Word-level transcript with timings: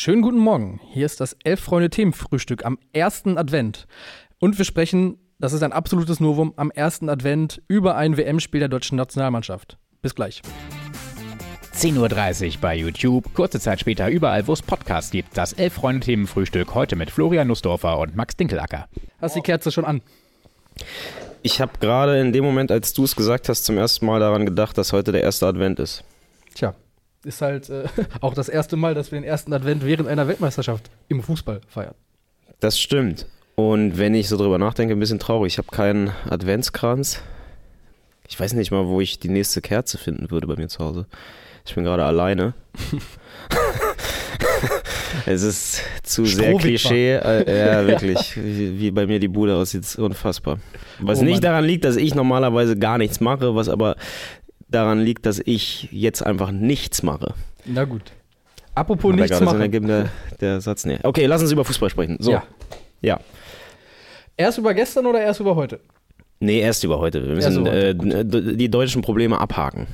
Schönen 0.00 0.22
guten 0.22 0.38
Morgen. 0.38 0.78
Hier 0.92 1.06
ist 1.06 1.20
das 1.20 1.36
Elf-Freunde-Themenfrühstück 1.42 2.64
am 2.64 2.78
ersten 2.92 3.36
Advent. 3.36 3.88
Und 4.38 4.56
wir 4.56 4.64
sprechen, 4.64 5.18
das 5.40 5.52
ist 5.52 5.64
ein 5.64 5.72
absolutes 5.72 6.20
Novum, 6.20 6.52
am 6.54 6.70
ersten 6.70 7.08
Advent 7.08 7.62
über 7.66 7.96
ein 7.96 8.16
WM-Spiel 8.16 8.60
der 8.60 8.68
deutschen 8.68 8.94
Nationalmannschaft. 8.94 9.76
Bis 10.00 10.14
gleich. 10.14 10.40
10.30 11.74 12.46
Uhr 12.46 12.60
bei 12.60 12.76
YouTube. 12.76 13.34
Kurze 13.34 13.58
Zeit 13.58 13.80
später 13.80 14.08
überall, 14.08 14.46
wo 14.46 14.52
es 14.52 14.62
Podcasts 14.62 15.10
gibt. 15.10 15.36
Das 15.36 15.52
Elf-Freunde-Themenfrühstück 15.54 16.76
heute 16.76 16.94
mit 16.94 17.10
Florian 17.10 17.48
Nussdorfer 17.48 17.98
und 17.98 18.14
Max 18.14 18.36
Dinkelacker. 18.36 18.86
Hast 19.20 19.34
die 19.34 19.40
Kerze 19.40 19.72
schon 19.72 19.84
an? 19.84 20.00
Ich 21.42 21.60
habe 21.60 21.72
gerade 21.80 22.20
in 22.20 22.32
dem 22.32 22.44
Moment, 22.44 22.70
als 22.70 22.92
du 22.92 23.02
es 23.02 23.16
gesagt 23.16 23.48
hast, 23.48 23.64
zum 23.64 23.76
ersten 23.76 24.06
Mal 24.06 24.20
daran 24.20 24.46
gedacht, 24.46 24.78
dass 24.78 24.92
heute 24.92 25.10
der 25.10 25.24
erste 25.24 25.48
Advent 25.48 25.80
ist. 25.80 26.04
Tja, 26.54 26.76
ist 27.28 27.42
halt 27.42 27.70
äh, 27.70 27.84
auch 28.20 28.34
das 28.34 28.48
erste 28.48 28.76
Mal, 28.76 28.94
dass 28.94 29.12
wir 29.12 29.20
den 29.20 29.28
ersten 29.28 29.52
Advent 29.52 29.84
während 29.84 30.08
einer 30.08 30.26
Weltmeisterschaft 30.26 30.90
im 31.08 31.22
Fußball 31.22 31.60
feiern. 31.68 31.94
Das 32.60 32.78
stimmt. 32.80 33.26
Und 33.54 33.98
wenn 33.98 34.14
ich 34.14 34.28
so 34.28 34.36
drüber 34.36 34.58
nachdenke, 34.58 34.94
ein 34.94 35.00
bisschen 35.00 35.18
traurig. 35.18 35.54
Ich 35.54 35.58
habe 35.58 35.68
keinen 35.70 36.10
Adventskranz. 36.28 37.22
Ich 38.28 38.38
weiß 38.38 38.52
nicht 38.54 38.70
mal, 38.70 38.86
wo 38.86 39.00
ich 39.00 39.18
die 39.18 39.28
nächste 39.28 39.60
Kerze 39.60 39.98
finden 39.98 40.30
würde 40.30 40.46
bei 40.46 40.56
mir 40.56 40.68
zu 40.68 40.80
Hause. 40.80 41.06
Ich 41.66 41.74
bin 41.74 41.84
gerade 41.84 42.04
alleine. 42.04 42.54
es 45.26 45.42
ist 45.42 45.82
zu 46.02 46.24
sehr 46.24 46.54
Klischee. 46.54 47.14
Äh, 47.14 47.58
ja, 47.58 47.86
wirklich. 47.86 48.36
Wie, 48.36 48.78
wie, 48.78 48.90
bei 48.90 49.06
mir 49.06 49.18
die 49.18 49.28
Bude 49.28 49.54
aussieht, 49.56 49.82
ist 49.82 49.98
unfassbar. 49.98 50.58
Was 51.00 51.20
oh, 51.20 51.24
nicht 51.24 51.44
daran 51.44 51.64
liegt, 51.64 51.84
dass 51.84 51.96
ich 51.96 52.14
normalerweise 52.14 52.78
gar 52.78 52.96
nichts 52.96 53.20
mache, 53.20 53.54
was 53.54 53.68
aber 53.68 53.96
daran 54.68 55.00
liegt, 55.00 55.26
dass 55.26 55.40
ich 55.44 55.88
jetzt 55.92 56.24
einfach 56.24 56.50
nichts 56.50 57.02
mache. 57.02 57.34
Na 57.64 57.84
gut. 57.84 58.12
Apropos 58.74 59.12
Hat 59.12 59.20
nichts 59.20 59.40
machen. 59.40 59.60
Ergeben, 59.60 59.88
der, 59.88 60.08
der 60.40 60.60
Satz, 60.60 60.84
nee. 60.84 60.98
Okay, 61.02 61.26
lass 61.26 61.42
uns 61.42 61.50
über 61.50 61.64
Fußball 61.64 61.90
sprechen. 61.90 62.16
So. 62.20 62.30
Ja. 62.30 62.44
ja. 63.00 63.20
Erst 64.36 64.58
über 64.58 64.72
gestern 64.72 65.06
oder 65.06 65.20
erst 65.20 65.40
über 65.40 65.56
heute? 65.56 65.80
Nee, 66.40 66.60
erst 66.60 66.84
über 66.84 66.98
heute. 67.00 67.26
Wir 67.26 67.34
müssen 67.34 67.66
heute, 67.66 67.88
äh, 67.88 68.56
die 68.56 68.70
deutschen 68.70 69.02
Probleme 69.02 69.40
abhaken. 69.40 69.88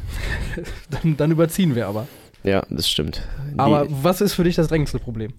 dann, 0.91 1.17
dann, 1.17 1.31
überziehen 1.31 1.75
wir 1.75 1.89
aber. 1.89 2.07
Ja, 2.43 2.63
das 2.69 2.89
stimmt. 2.89 3.27
Aber 3.57 3.87
die, 3.87 3.95
was 4.03 4.21
ist 4.21 4.35
für 4.35 4.45
dich 4.45 4.55
das 4.55 4.69
drängendste 4.69 4.99
Problem? 4.99 5.33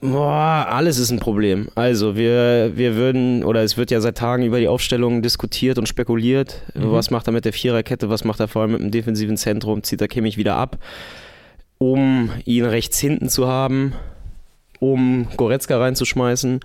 Boah, 0.00 0.66
alles 0.70 0.98
ist 0.98 1.10
ein 1.10 1.20
Problem. 1.20 1.68
Also 1.74 2.16
wir, 2.16 2.72
wir 2.74 2.96
würden, 2.96 3.44
oder 3.44 3.62
es 3.62 3.76
wird 3.76 3.90
ja 3.90 4.00
seit 4.00 4.16
Tagen 4.16 4.44
über 4.44 4.58
die 4.58 4.68
Aufstellung 4.68 5.20
diskutiert 5.20 5.78
und 5.78 5.86
spekuliert. 5.86 6.62
Mhm. 6.74 6.92
Was 6.92 7.10
macht 7.10 7.28
er 7.28 7.32
mit 7.32 7.44
der 7.44 7.52
Viererkette, 7.52 8.08
was 8.08 8.24
macht 8.24 8.40
er 8.40 8.48
vor 8.48 8.62
allem 8.62 8.72
mit 8.72 8.80
dem 8.80 8.90
defensiven 8.90 9.36
Zentrum, 9.36 9.82
zieht 9.82 10.00
er 10.00 10.08
Kimmich 10.08 10.38
wieder 10.38 10.56
ab, 10.56 10.78
um 11.78 12.30
ihn 12.46 12.64
rechts 12.64 12.98
hinten 12.98 13.28
zu 13.28 13.46
haben, 13.46 13.92
um 14.80 15.28
Goretzka 15.36 15.78
reinzuschmeißen 15.78 16.60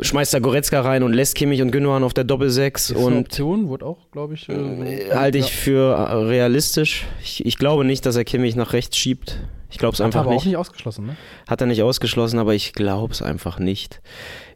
schmeißt 0.00 0.34
da 0.34 0.38
Goretzka 0.38 0.80
rein 0.80 1.02
und 1.02 1.12
lässt 1.12 1.34
Kimmich 1.34 1.62
und 1.62 1.70
Gündogan 1.70 2.04
auf 2.04 2.14
der 2.14 2.24
Doppelsechs. 2.24 2.90
Und 2.90 3.18
Option, 3.20 3.70
wird 3.70 3.82
auch, 3.82 4.10
glaube 4.10 4.34
ich. 4.34 4.48
Äh, 4.48 5.10
halte 5.14 5.38
ich 5.38 5.52
für 5.52 5.96
realistisch. 6.28 7.06
Ich, 7.22 7.44
ich, 7.46 7.56
glaube 7.56 7.84
nicht, 7.84 8.04
dass 8.04 8.16
er 8.16 8.24
Kimmich 8.24 8.54
nach 8.54 8.72
rechts 8.72 8.96
schiebt. 8.96 9.38
Ich 9.70 9.78
glaube 9.78 9.94
es 9.94 10.00
einfach 10.00 10.20
aber 10.20 10.30
nicht. 10.30 10.40
auch 10.40 10.44
nicht 10.46 10.56
ausgeschlossen, 10.56 11.06
ne? 11.06 11.16
Hat 11.46 11.60
er 11.60 11.66
nicht 11.66 11.82
ausgeschlossen, 11.82 12.38
aber 12.38 12.54
ich 12.54 12.72
glaube 12.72 13.12
es 13.12 13.20
einfach 13.20 13.58
nicht. 13.58 14.00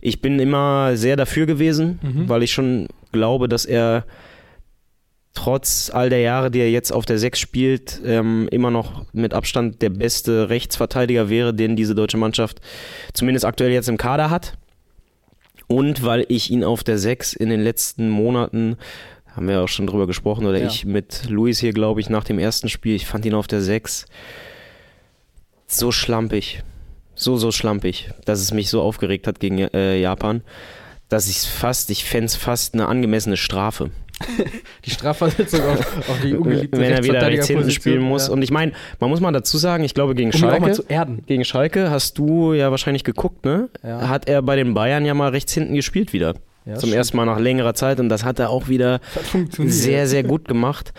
Ich 0.01 0.21
bin 0.21 0.39
immer 0.39 0.97
sehr 0.97 1.17
dafür 1.17 1.47
gewesen, 1.47 1.99
mhm. 2.03 2.29
weil 2.29 2.43
ich 2.43 2.53
schon 2.53 2.89
glaube, 3.13 3.49
dass 3.49 3.67
er 3.67 4.05
trotz 5.35 5.91
all 5.93 6.11
der 6.11 6.21
Jahre, 6.21 6.51
die 6.51 6.61
er 6.61 6.71
jetzt 6.71 6.93
auf 6.93 7.07
der 7.07 7.19
Sechs 7.19 7.41
spielt, 7.41 8.01
ähm, 8.05 8.49
immer 8.51 8.71
noch 8.71 9.05
mit 9.13 9.35
Abstand 9.35 9.83
der 9.83 9.91
beste 9.91 10.49
Rechtsverteidiger 10.49 11.29
wäre, 11.29 11.55
den 11.55 11.77
diese 11.77 11.95
deutsche 11.95 12.19
Mannschaft 12.19 12.61
zumindest 13.13 13.45
aktuell 13.45 13.73
jetzt 13.73 13.89
im 13.89 13.97
Kader 13.97 14.31
hat. 14.31 14.57
Und 15.69 16.05
weil 16.05 16.27
ich 16.29 16.51
ihn 16.51 16.65
auf 16.65 16.85
der 16.85 16.99
6 16.99 17.33
in 17.33 17.49
den 17.49 17.61
letzten 17.61 18.11
Monaten, 18.11 18.77
haben 19.35 19.49
wir 19.49 19.63
auch 19.63 19.69
schon 19.69 19.87
drüber 19.87 20.07
gesprochen, 20.07 20.45
oder 20.45 20.59
ja. 20.59 20.67
ich 20.67 20.85
mit 20.85 21.29
Luis 21.29 21.61
hier, 21.61 21.73
glaube 21.73 22.01
ich, 22.01 22.11
nach 22.11 22.25
dem 22.25 22.39
ersten 22.39 22.69
Spiel, 22.69 22.95
ich 22.95 23.07
fand 23.07 23.25
ihn 23.25 23.35
auf 23.35 23.47
der 23.47 23.63
6 23.63 24.07
so 25.79 25.93
schlampig. 25.93 26.63
So, 27.15 27.37
so 27.37 27.53
schlampig, 27.53 28.11
dass 28.25 28.41
es 28.41 28.53
mich 28.53 28.71
so 28.71 28.81
aufgeregt 28.81 29.27
hat 29.27 29.39
gegen 29.39 29.59
äh, 29.59 30.01
Japan, 30.01 30.43
dass 31.09 31.29
ich 31.29 31.37
es 31.39 31.47
fast, 31.47 31.91
ich 31.91 32.05
fände 32.05 32.27
es 32.27 32.37
fast 32.37 32.75
eine 32.75 32.89
angemessene 32.89 33.37
Strafe. 33.37 33.91
die 34.85 34.91
Strafversetzung 34.91 35.61
auf, 35.63 36.09
auf 36.09 36.21
die 36.23 36.35
ungeliebte 36.35 36.79
Wenn 36.79 36.93
er 36.93 37.05
wieder 37.05 37.27
rechts 37.27 37.49
hinten 37.49 37.71
spielen 37.71 38.03
muss. 38.03 38.29
Ja. 38.29 38.33
Und 38.33 38.43
ich 38.43 38.51
meine, 38.51 38.73
man 39.01 39.11
muss 39.11 39.21
mal 39.21 39.33
dazu 39.33 39.59
sagen, 39.59 39.85
ich 39.85 39.95
glaube 39.95 40.15
gegen 40.15 40.31
um 40.31 40.39
Schalke, 40.39 40.85
gegen 41.27 41.45
Schalke 41.45 41.91
hast 41.91 42.19
du 42.19 42.55
ja 42.55 42.71
wahrscheinlich 42.71 43.05
geguckt, 43.05 43.45
ne? 43.45 43.69
Ja. 43.83 44.09
Hat 44.09 44.29
er 44.29 44.43
bei 44.43 44.57
den 44.57 44.75
Bayern 44.75 45.05
ja 45.05 45.15
mal 45.15 45.31
rechts 45.31 45.53
hinten 45.53 45.75
gespielt 45.75 46.13
wieder. 46.13 46.35
Ja, 46.65 46.75
Zum 46.75 46.89
stimmt. 46.89 46.95
ersten 46.95 47.17
Mal 47.17 47.27
nach 47.27 47.41
längerer 47.41 47.75
Zeit 47.75 47.99
und 47.99 48.09
das 48.09 48.25
hat 48.25 48.39
er 48.39 48.51
auch 48.51 48.69
wieder 48.69 49.01
sehr, 49.49 50.07
sehr 50.07 50.23
gut 50.23 50.47
gemacht. 50.47 50.93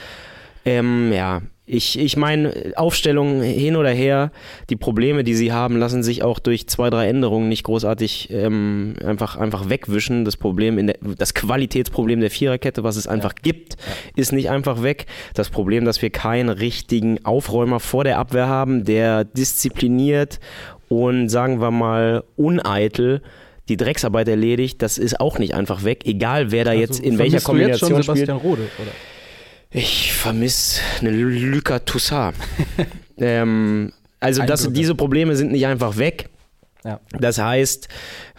Ähm, 0.66 1.12
ja, 1.14 1.42
ich, 1.66 1.98
ich 1.98 2.18
meine, 2.18 2.74
Aufstellung 2.76 3.42
hin 3.42 3.78
oder 3.78 3.92
her, 3.92 4.32
die 4.70 4.76
Probleme, 4.76 5.24
die 5.24 5.34
sie 5.34 5.54
haben, 5.54 5.78
lassen 5.78 6.04
sich 6.04 6.22
auch 6.22 6.40
durch 6.40 6.68
zwei, 6.68 6.90
drei 6.90 7.08
Änderungen 7.08 7.48
nicht 7.48 7.64
großartig 7.64 8.30
ähm, 8.32 8.96
einfach, 9.06 9.38
einfach 9.38 9.70
wegwischen. 9.70 10.26
Das 10.26 10.36
Problem, 10.36 10.78
in 10.78 10.88
der, 10.88 10.98
das 11.18 11.34
Qualitätsproblem 11.34 12.20
der 12.20 12.32
Viererkette, 12.32 12.84
was 12.84 12.98
es 12.98 13.08
einfach 13.08 13.36
gibt, 13.36 13.78
ist 14.18 14.34
nicht 14.34 14.50
einfach 14.50 14.84
weg. 14.84 15.06
Das 15.36 15.50
Problem, 15.50 15.86
dass 15.86 16.02
wir 16.02 16.10
keinen 16.10 16.50
richtigen 16.50 17.24
Aufräumer 17.24 17.80
vor 17.80 18.04
der 18.04 18.20
Abwehr 18.20 18.48
haben, 18.48 18.84
der 18.84 19.24
diszipliniert 19.24 20.42
und 20.90 21.30
sagen 21.30 21.62
wir 21.62 21.72
mal 21.72 22.26
uneitel 22.36 23.22
die 23.70 23.78
Drecksarbeit 23.78 24.28
erledigt, 24.28 24.82
das 24.82 24.98
ist 24.98 25.22
auch 25.22 25.40
nicht 25.40 25.56
einfach 25.56 25.86
weg, 25.86 26.06
egal 26.06 26.52
wer 26.52 26.66
da 26.66 26.72
also 26.72 26.82
jetzt 26.82 27.00
in 27.00 27.18
welcher 27.18 27.40
Kombination 27.40 27.92
du 27.92 27.96
jetzt 27.96 28.06
schon 28.06 28.16
Sebastian 28.16 28.38
Rode, 28.38 28.64
oder? 28.82 28.92
Ich 29.74 30.14
vermisse 30.14 30.82
eine 31.00 31.10
Luca 31.10 31.80
Toussaint. 31.80 32.36
ähm, 33.18 33.92
also 34.20 34.44
das, 34.44 34.72
diese 34.72 34.94
Probleme 34.94 35.36
sind 35.36 35.52
nicht 35.52 35.66
einfach 35.66 35.98
weg. 35.98 36.30
Ja. 36.86 37.00
Das 37.12 37.40
heißt, 37.40 37.88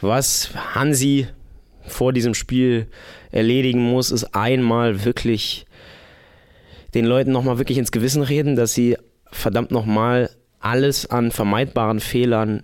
was 0.01 0.51
Hansi 0.75 1.27
vor 1.87 2.13
diesem 2.13 2.35
Spiel 2.35 2.87
erledigen 3.33 3.83
muss, 3.83 4.13
ist 4.13 4.35
einmal 4.35 5.05
wirklich 5.05 5.67
den 6.95 7.05
Leuten 7.05 7.33
nochmal 7.33 7.59
wirklich 7.59 7.79
ins 7.79 7.91
Gewissen 7.91 8.23
reden, 8.23 8.55
dass 8.55 8.73
sie 8.73 8.97
verdammt 9.33 9.73
nochmal 9.73 10.31
alles 10.61 11.11
an 11.11 11.33
vermeidbaren 11.33 11.99
Fehlern 11.99 12.63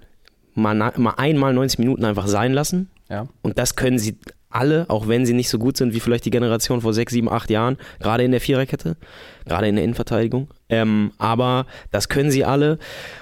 mal, 0.54 0.74
mal 0.74 1.14
einmal 1.16 1.52
90 1.52 1.80
Minuten 1.80 2.04
einfach 2.04 2.28
sein 2.28 2.52
lassen. 2.52 2.88
Ja. 3.08 3.26
Und 3.42 3.58
das 3.58 3.74
können 3.74 3.98
sie 3.98 4.16
alle, 4.50 4.84
auch 4.88 5.08
wenn 5.08 5.24
sie 5.24 5.32
nicht 5.32 5.48
so 5.48 5.58
gut 5.58 5.76
sind 5.76 5.94
wie 5.94 6.00
vielleicht 6.00 6.24
die 6.24 6.30
Generation 6.30 6.80
vor 6.80 6.92
sechs, 6.92 7.12
sieben, 7.12 7.28
acht 7.28 7.50
Jahren, 7.50 7.78
gerade 8.00 8.24
in 8.24 8.32
der 8.32 8.40
Viererkette, 8.40 8.96
gerade 9.46 9.68
in 9.68 9.76
der 9.76 9.84
Innenverteidigung. 9.84 10.48
Ähm, 10.68 11.12
aber 11.18 11.66
das 11.90 12.08
können 12.08 12.30
sie 12.30 12.44
alle. 12.44 12.78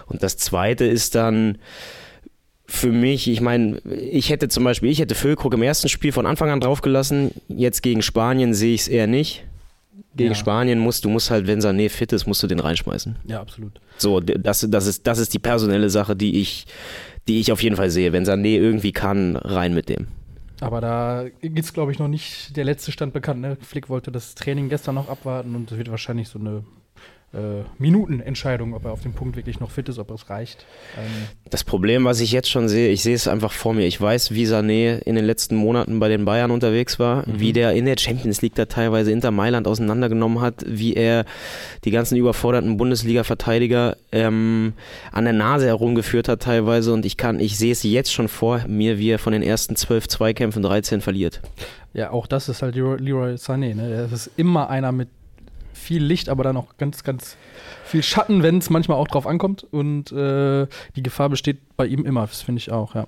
Und 0.06 0.22
das 0.22 0.36
Zweite 0.36 0.84
ist 0.84 1.14
dann 1.14 1.58
für 2.66 2.92
mich, 2.92 3.28
ich 3.28 3.40
meine, 3.40 3.78
ich 3.78 4.30
hätte 4.30 4.48
zum 4.48 4.64
Beispiel, 4.64 4.90
ich 4.90 5.00
hätte 5.00 5.14
Füllkrug 5.14 5.54
im 5.54 5.62
ersten 5.62 5.88
Spiel 5.88 6.12
von 6.12 6.26
Anfang 6.26 6.50
an 6.50 6.60
draufgelassen. 6.60 7.30
Jetzt 7.48 7.82
gegen 7.82 8.02
Spanien 8.02 8.52
sehe 8.52 8.74
ich 8.74 8.82
es 8.82 8.88
eher 8.88 9.06
nicht. 9.06 9.44
Gegen 10.14 10.30
ja. 10.30 10.34
Spanien 10.34 10.78
musst 10.78 11.04
du 11.04 11.08
musst 11.08 11.30
halt, 11.30 11.46
wenn 11.46 11.60
Sané 11.60 11.88
fit 11.88 12.12
ist, 12.12 12.26
musst 12.26 12.42
du 12.42 12.46
den 12.46 12.60
reinschmeißen. 12.60 13.16
Ja, 13.26 13.40
absolut. 13.40 13.80
So, 13.96 14.20
das, 14.20 14.66
das, 14.68 14.86
ist, 14.86 15.06
das 15.06 15.18
ist 15.18 15.32
die 15.32 15.38
personelle 15.38 15.90
Sache, 15.90 16.16
die 16.16 16.40
ich, 16.40 16.66
die 17.26 17.40
ich 17.40 17.52
auf 17.52 17.62
jeden 17.62 17.76
Fall 17.76 17.90
sehe. 17.90 18.12
Wenn 18.12 18.24
Sané 18.24 18.58
irgendwie 18.58 18.92
kann, 18.92 19.36
rein 19.36 19.74
mit 19.74 19.88
dem. 19.88 20.08
Aber 20.60 20.80
da 20.80 21.22
ist, 21.40 21.74
glaube 21.74 21.92
ich, 21.92 21.98
noch 21.98 22.08
nicht 22.08 22.56
der 22.56 22.64
letzte 22.64 22.90
Stand 22.92 23.12
bekannt. 23.12 23.40
Ne? 23.40 23.56
Flick 23.60 23.88
wollte 23.88 24.10
das 24.10 24.34
Training 24.34 24.68
gestern 24.68 24.96
noch 24.96 25.08
abwarten 25.08 25.54
und 25.54 25.70
es 25.70 25.78
wird 25.78 25.90
wahrscheinlich 25.90 26.28
so 26.28 26.38
eine 26.38 26.64
äh, 27.34 27.64
Minutenentscheidung, 27.78 28.72
ob 28.72 28.86
er 28.86 28.92
auf 28.92 29.02
dem 29.02 29.12
Punkt 29.12 29.36
wirklich 29.36 29.60
noch 29.60 29.70
fit 29.70 29.88
ist, 29.88 29.98
ob 29.98 30.10
es 30.10 30.30
reicht. 30.30 30.64
Ähm 30.96 31.28
das 31.50 31.62
Problem, 31.62 32.04
was 32.04 32.20
ich 32.20 32.32
jetzt 32.32 32.48
schon 32.48 32.68
sehe, 32.68 32.90
ich 32.90 33.02
sehe 33.02 33.14
es 33.14 33.28
einfach 33.28 33.52
vor 33.52 33.74
mir. 33.74 33.86
Ich 33.86 34.00
weiß, 34.00 34.32
wie 34.32 34.46
Sané 34.46 34.98
in 35.00 35.14
den 35.14 35.26
letzten 35.26 35.56
Monaten 35.56 36.00
bei 36.00 36.08
den 36.08 36.24
Bayern 36.24 36.50
unterwegs 36.50 36.98
war, 36.98 37.28
mhm. 37.28 37.40
wie 37.40 37.52
der 37.52 37.72
in 37.74 37.84
der 37.84 37.98
Champions 37.98 38.40
League 38.40 38.54
da 38.54 38.64
teilweise 38.64 39.12
Inter 39.12 39.30
Mailand 39.30 39.66
auseinandergenommen 39.66 40.40
hat, 40.40 40.64
wie 40.66 40.94
er 40.94 41.26
die 41.84 41.90
ganzen 41.90 42.16
überforderten 42.16 42.78
Bundesliga-Verteidiger 42.78 43.96
ähm, 44.10 44.72
an 45.12 45.24
der 45.24 45.34
Nase 45.34 45.66
herumgeführt 45.66 46.28
hat 46.28 46.40
teilweise 46.40 46.94
und 46.94 47.04
ich 47.04 47.18
kann, 47.18 47.40
ich 47.40 47.58
sehe 47.58 47.72
es 47.72 47.82
jetzt 47.82 48.12
schon 48.12 48.28
vor 48.28 48.64
mir, 48.66 48.98
wie 48.98 49.10
er 49.10 49.18
von 49.18 49.34
den 49.34 49.42
ersten 49.42 49.76
zwölf 49.76 50.08
Zweikämpfen 50.08 50.62
13 50.62 51.02
verliert. 51.02 51.42
Ja, 51.92 52.10
auch 52.10 52.26
das 52.26 52.48
ist 52.48 52.62
halt 52.62 52.74
Leroy 52.74 53.34
Sané, 53.34 53.74
ne? 53.74 54.08
Das 54.10 54.12
ist 54.12 54.30
immer 54.36 54.70
einer 54.70 54.92
mit 54.92 55.08
viel 55.78 56.02
Licht, 56.02 56.28
aber 56.28 56.44
dann 56.44 56.56
auch 56.56 56.76
ganz, 56.76 57.04
ganz 57.04 57.36
viel 57.84 58.02
Schatten, 58.02 58.42
wenn 58.42 58.58
es 58.58 58.70
manchmal 58.70 58.98
auch 58.98 59.08
drauf 59.08 59.26
ankommt. 59.26 59.66
Und 59.70 60.12
äh, 60.12 60.66
die 60.96 61.02
Gefahr 61.02 61.28
besteht 61.28 61.58
bei 61.76 61.86
ihm 61.86 62.04
immer, 62.04 62.26
das 62.26 62.42
finde 62.42 62.58
ich 62.58 62.70
auch, 62.70 62.94
ja. 62.94 63.06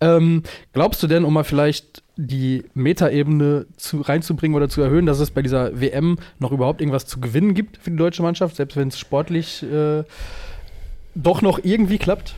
Ähm, 0.00 0.42
glaubst 0.72 1.02
du 1.02 1.06
denn, 1.06 1.24
um 1.24 1.32
mal 1.32 1.44
vielleicht 1.44 2.02
die 2.16 2.64
Metaebene 2.74 3.66
zu, 3.76 4.00
reinzubringen 4.00 4.56
oder 4.56 4.68
zu 4.68 4.80
erhöhen, 4.80 5.06
dass 5.06 5.20
es 5.20 5.30
bei 5.30 5.42
dieser 5.42 5.80
WM 5.80 6.18
noch 6.38 6.50
überhaupt 6.50 6.80
irgendwas 6.80 7.06
zu 7.06 7.20
gewinnen 7.20 7.54
gibt 7.54 7.76
für 7.76 7.90
die 7.90 7.96
deutsche 7.96 8.22
Mannschaft, 8.22 8.56
selbst 8.56 8.76
wenn 8.76 8.88
es 8.88 8.98
sportlich 8.98 9.62
äh, 9.62 10.02
doch 11.14 11.42
noch 11.42 11.60
irgendwie 11.62 11.98
klappt? 11.98 12.34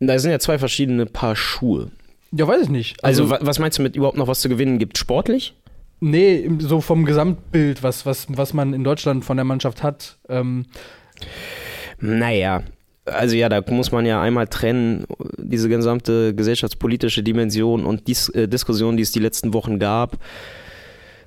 Da 0.00 0.18
sind 0.18 0.30
ja 0.30 0.38
zwei 0.38 0.58
verschiedene 0.58 1.06
Paar 1.06 1.34
Schuhe. 1.34 1.90
Ja, 2.30 2.46
weiß 2.46 2.64
ich 2.64 2.68
nicht. 2.68 3.02
Also, 3.04 3.24
also 3.24 3.46
was 3.46 3.58
meinst 3.58 3.78
du 3.78 3.82
mit 3.82 3.96
überhaupt 3.96 4.16
noch 4.16 4.28
was 4.28 4.40
zu 4.40 4.48
gewinnen 4.48 4.78
gibt? 4.78 4.98
Sportlich? 4.98 5.54
Nee, 6.00 6.48
so 6.60 6.80
vom 6.80 7.04
Gesamtbild, 7.04 7.82
was, 7.82 8.06
was, 8.06 8.26
was 8.28 8.54
man 8.54 8.72
in 8.72 8.84
Deutschland 8.84 9.24
von 9.24 9.36
der 9.36 9.44
Mannschaft 9.44 9.82
hat. 9.82 10.18
Ähm. 10.28 10.66
Naja, 12.00 12.62
also 13.04 13.36
ja, 13.36 13.48
da 13.48 13.62
muss 13.70 13.90
man 13.90 14.06
ja 14.06 14.20
einmal 14.20 14.46
trennen, 14.46 15.04
diese 15.36 15.68
gesamte 15.68 16.34
gesellschaftspolitische 16.34 17.22
Dimension 17.22 17.84
und 17.84 18.06
die 18.06 18.16
äh, 18.38 18.46
Diskussion, 18.46 18.96
die 18.96 19.02
es 19.02 19.12
die 19.12 19.18
letzten 19.18 19.52
Wochen 19.54 19.78
gab. 19.78 20.18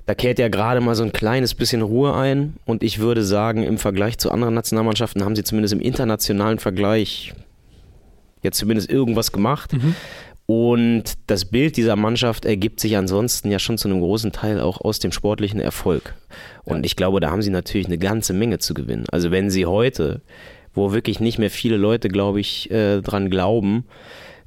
Da 0.06 0.14
kehrt 0.14 0.38
ja 0.38 0.48
gerade 0.48 0.80
mal 0.80 0.94
so 0.94 1.04
ein 1.04 1.12
kleines 1.12 1.54
bisschen 1.54 1.82
Ruhe 1.82 2.14
ein. 2.14 2.54
Und 2.64 2.82
ich 2.82 2.98
würde 2.98 3.22
sagen, 3.24 3.62
im 3.62 3.78
Vergleich 3.78 4.18
zu 4.18 4.32
anderen 4.32 4.54
Nationalmannschaften 4.54 5.24
haben 5.24 5.36
sie 5.36 5.44
zumindest 5.44 5.74
im 5.74 5.80
internationalen 5.80 6.58
Vergleich 6.58 7.34
jetzt 8.42 8.58
zumindest 8.58 8.90
irgendwas 8.90 9.30
gemacht. 9.30 9.72
Mhm. 9.72 9.94
Und 10.46 11.04
das 11.28 11.44
Bild 11.44 11.76
dieser 11.76 11.96
Mannschaft 11.96 12.44
ergibt 12.44 12.80
sich 12.80 12.96
ansonsten 12.96 13.50
ja 13.50 13.58
schon 13.58 13.78
zu 13.78 13.88
einem 13.88 14.00
großen 14.00 14.32
Teil 14.32 14.60
auch 14.60 14.80
aus 14.80 14.98
dem 14.98 15.12
sportlichen 15.12 15.60
Erfolg. 15.60 16.14
Und 16.64 16.78
ja. 16.78 16.84
ich 16.84 16.96
glaube, 16.96 17.20
da 17.20 17.30
haben 17.30 17.42
sie 17.42 17.50
natürlich 17.50 17.86
eine 17.86 17.98
ganze 17.98 18.32
Menge 18.32 18.58
zu 18.58 18.74
gewinnen. 18.74 19.04
Also 19.10 19.30
wenn 19.30 19.50
sie 19.50 19.66
heute, 19.66 20.20
wo 20.74 20.92
wirklich 20.92 21.20
nicht 21.20 21.38
mehr 21.38 21.50
viele 21.50 21.76
Leute, 21.76 22.08
glaube 22.08 22.40
ich, 22.40 22.70
äh, 22.70 23.00
dran 23.00 23.30
glauben, 23.30 23.84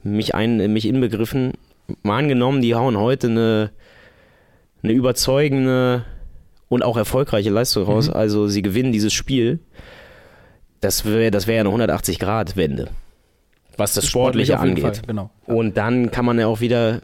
mich, 0.03 0.36
ein, 0.36 0.74
mich 0.74 0.86
inbegriffen, 0.86 1.53
mal 2.03 2.19
angenommen, 2.19 2.62
die 2.62 2.75
hauen 2.75 2.98
heute 2.98 3.27
eine, 3.27 3.71
eine 4.83 4.94
überzeugende 4.94 6.03
und 6.68 6.83
auch 6.83 6.98
erfolgreiche 6.98 7.51
Leistung 7.51 7.83
raus. 7.83 8.09
Mhm. 8.09 8.15
Also 8.15 8.48
sie 8.48 8.62
gewinnen 8.62 8.91
dieses 8.91 9.13
Spiel. 9.13 9.59
Das 10.81 11.06
wäre 11.06 11.31
das 11.31 11.48
wär 11.48 11.62
eine 11.62 11.69
180-Grad-Wende 11.69 12.89
was 13.77 13.94
das 13.94 14.07
Sportliche 14.07 14.54
Sportlich 14.54 14.83
angeht. 14.83 14.98
Fall, 14.98 15.07
genau. 15.07 15.30
Und 15.45 15.77
dann 15.77 16.12
kann 16.12 16.25
man 16.25 16.39
ja 16.39 16.48
auch 16.48 16.62
wieder, 16.62 17.01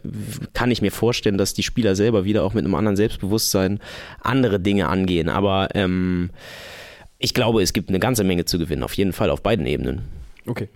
kann 0.54 0.70
ich 0.70 0.82
mir 0.82 0.90
vorstellen, 0.90 1.38
dass 1.38 1.54
die 1.54 1.62
Spieler 1.62 1.94
selber 1.94 2.24
wieder 2.24 2.44
auch 2.44 2.54
mit 2.54 2.64
einem 2.64 2.74
anderen 2.74 2.96
Selbstbewusstsein 2.96 3.80
andere 4.20 4.60
Dinge 4.60 4.88
angehen. 4.88 5.28
Aber 5.28 5.68
ähm, 5.74 6.30
ich 7.18 7.34
glaube, 7.34 7.62
es 7.62 7.72
gibt 7.72 7.88
eine 7.88 8.00
ganze 8.00 8.24
Menge 8.24 8.44
zu 8.44 8.58
gewinnen, 8.58 8.82
auf 8.82 8.94
jeden 8.94 9.12
Fall 9.12 9.30
auf 9.30 9.42
beiden 9.42 9.66
Ebenen. 9.66 10.02
Okay. 10.46 10.68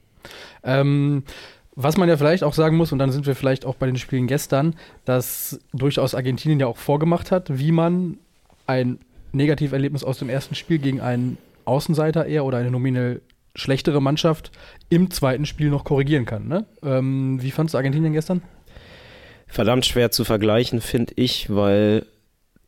Ähm, 0.63 1.25
was 1.75 1.97
man 1.97 2.09
ja 2.09 2.17
vielleicht 2.17 2.43
auch 2.43 2.55
sagen 2.55 2.77
muss, 2.77 2.93
und 2.93 2.99
dann 2.99 3.13
sind 3.13 3.27
wir 3.27 3.35
vielleicht 3.35 3.67
auch 3.67 3.75
bei 3.75 3.87
den 3.87 3.97
Spielen 3.97 4.27
gestern, 4.27 4.75
dass 5.05 5.61
durchaus 5.73 6.15
Argentinien 6.15 6.61
ja 6.61 6.67
auch 6.67 6.79
vorgemacht 6.79 7.31
hat, 7.31 7.59
wie 7.59 7.73
man 7.73 8.19
ein 8.67 8.99
Negativerlebnis 9.33 10.03
aus 10.03 10.19
dem 10.19 10.29
ersten 10.29 10.55
Spiel 10.55 10.79
gegen 10.79 11.01
einen 11.01 11.37
Außenseiter 11.67 12.27
eher 12.27 12.45
oder 12.45 12.59
eine 12.59 12.71
nominell 12.71 13.21
schlechtere 13.57 14.01
Mannschaft 14.01 14.53
im 14.89 15.11
zweiten 15.11 15.47
Spiel 15.47 15.71
noch 15.71 15.85
korrigieren 15.85 16.25
kann. 16.25 16.47
Ne? 16.47 16.67
Ähm, 16.83 17.43
wie 17.43 17.51
fandest 17.51 17.75
du 17.75 17.79
Argentinien 17.79 18.13
gestern? 18.13 18.43
Verdammt 19.47 19.87
schwer 19.87 20.11
zu 20.11 20.25
vergleichen, 20.25 20.81
finde 20.81 21.15
ich, 21.17 21.49
weil 21.55 22.07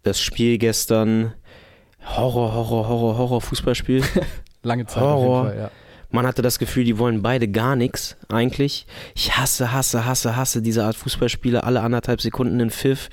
das 0.02 0.20
Spiel 0.20 0.58
gestern 0.58 1.34
Horror, 2.16 2.54
Horror, 2.54 2.88
Horror, 2.88 3.18
Horror 3.18 3.40
Fußballspiel. 3.40 4.02
Lange 4.62 4.86
Zeit. 4.86 5.02
Horror. 5.02 5.46
Fall, 5.46 5.58
ja. 5.58 5.70
Man 6.10 6.26
hatte 6.26 6.40
das 6.40 6.58
Gefühl, 6.58 6.84
die 6.84 6.98
wollen 6.98 7.20
beide 7.20 7.48
gar 7.48 7.76
nichts 7.76 8.16
eigentlich. 8.28 8.86
Ich 9.14 9.36
hasse, 9.36 9.72
hasse, 9.72 10.06
hasse, 10.06 10.36
hasse 10.36 10.62
diese 10.62 10.84
Art 10.84 10.96
Fußballspiele. 10.96 11.64
Alle 11.64 11.82
anderthalb 11.82 12.22
Sekunden 12.22 12.58
in 12.60 12.70
Pfiff. 12.70 13.10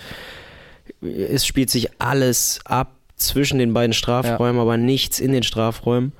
Es 1.01 1.45
spielt 1.45 1.69
sich 1.69 1.89
alles 1.99 2.61
ab 2.63 2.95
zwischen 3.17 3.59
den 3.59 3.73
beiden 3.73 3.93
Strafräumen, 3.93 4.55
ja. 4.55 4.61
aber 4.61 4.77
nichts 4.77 5.19
in 5.19 5.33
den 5.33 5.43
Strafräumen 5.43 6.13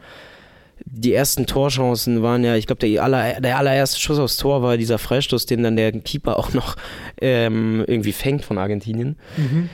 die 0.83 1.13
ersten 1.13 1.45
Torchancen 1.45 2.21
waren 2.21 2.43
ja, 2.43 2.55
ich 2.55 2.67
glaube, 2.67 2.87
der, 2.87 3.03
aller, 3.03 3.39
der 3.41 3.57
allererste 3.57 3.99
Schuss 3.99 4.19
aufs 4.19 4.37
Tor 4.37 4.61
war 4.61 4.77
dieser 4.77 4.97
Freistoß, 4.97 5.45
den 5.45 5.63
dann 5.63 5.75
der 5.75 5.91
Keeper 5.91 6.37
auch 6.37 6.53
noch 6.53 6.75
ähm, 7.21 7.83
irgendwie 7.87 8.11
fängt 8.11 8.43
von 8.43 8.57
Argentinien. 8.57 9.17
Mhm. 9.37 9.69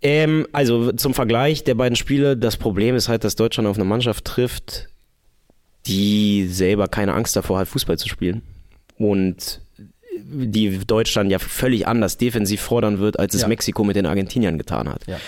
Ähm, 0.00 0.46
also 0.52 0.92
zum 0.92 1.14
Vergleich 1.14 1.64
der 1.64 1.74
beiden 1.74 1.96
Spiele, 1.96 2.36
das 2.36 2.56
Problem 2.56 2.94
ist 2.94 3.08
halt, 3.08 3.24
dass 3.24 3.36
Deutschland 3.36 3.68
auf 3.68 3.76
eine 3.76 3.84
Mannschaft 3.84 4.24
trifft, 4.24 4.88
die 5.86 6.46
selber 6.46 6.88
keine 6.88 7.14
Angst 7.14 7.34
davor 7.34 7.58
hat, 7.58 7.68
Fußball 7.68 7.98
zu 7.98 8.08
spielen. 8.08 8.42
Und 8.98 9.60
die 10.30 10.78
Deutschland 10.86 11.30
ja 11.30 11.38
völlig 11.38 11.86
anders 11.86 12.16
defensiv 12.16 12.60
fordern 12.60 12.98
wird, 12.98 13.18
als 13.18 13.34
es 13.34 13.42
ja. 13.42 13.48
Mexiko 13.48 13.84
mit 13.84 13.96
den 13.96 14.06
Argentiniern 14.06 14.58
getan 14.58 14.88
hat. 14.88 15.06
Ja. 15.06 15.18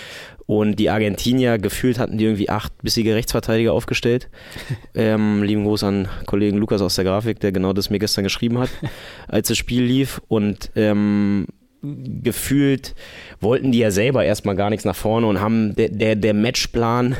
Und 0.45 0.79
die 0.79 0.89
Argentinier, 0.89 1.57
gefühlt 1.59 1.97
hatten 1.97 2.17
die 2.17 2.25
irgendwie 2.25 2.49
acht 2.49 2.73
bissige 2.81 3.15
Rechtsverteidiger 3.15 3.73
aufgestellt. 3.73 4.29
ähm, 4.95 5.43
lieben 5.43 5.63
Gruß 5.63 5.83
an 5.83 6.07
Kollegen 6.25 6.57
Lukas 6.57 6.81
aus 6.81 6.95
der 6.95 7.05
Grafik, 7.05 7.39
der 7.39 7.51
genau 7.51 7.73
das 7.73 7.89
mir 7.89 7.99
gestern 7.99 8.23
geschrieben 8.23 8.59
hat, 8.59 8.69
als 9.27 9.47
das 9.47 9.57
Spiel 9.57 9.83
lief. 9.83 10.21
Und 10.27 10.71
ähm, 10.75 11.47
gefühlt 11.81 12.95
wollten 13.39 13.71
die 13.71 13.79
ja 13.79 13.91
selber 13.91 14.23
erstmal 14.23 14.55
gar 14.55 14.69
nichts 14.69 14.85
nach 14.85 14.95
vorne 14.95 15.27
und 15.27 15.39
haben 15.39 15.75
der, 15.75 15.89
der, 15.89 16.15
der 16.15 16.33
Matchplan, 16.33 17.15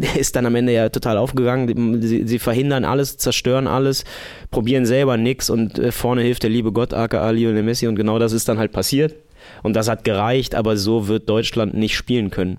ist 0.16 0.36
dann 0.36 0.46
am 0.46 0.54
Ende 0.54 0.72
ja 0.72 0.88
total 0.88 1.16
aufgegangen. 1.16 2.02
Sie, 2.02 2.26
sie 2.26 2.38
verhindern 2.38 2.84
alles, 2.84 3.16
zerstören 3.16 3.66
alles, 3.66 4.04
probieren 4.50 4.86
selber 4.86 5.16
nichts 5.16 5.50
und 5.50 5.78
äh, 5.78 5.92
vorne 5.92 6.22
hilft 6.22 6.42
der 6.42 6.50
liebe 6.50 6.72
Gott, 6.72 6.94
aka 6.94 7.30
Lionel 7.30 7.62
Messi 7.62 7.86
und 7.86 7.96
genau 7.96 8.18
das 8.18 8.32
ist 8.32 8.48
dann 8.48 8.58
halt 8.58 8.72
passiert. 8.72 9.14
Und 9.62 9.74
das 9.74 9.88
hat 9.88 10.04
gereicht, 10.04 10.54
aber 10.54 10.76
so 10.76 11.08
wird 11.08 11.28
Deutschland 11.28 11.74
nicht 11.74 11.96
spielen 11.96 12.30
können. 12.30 12.58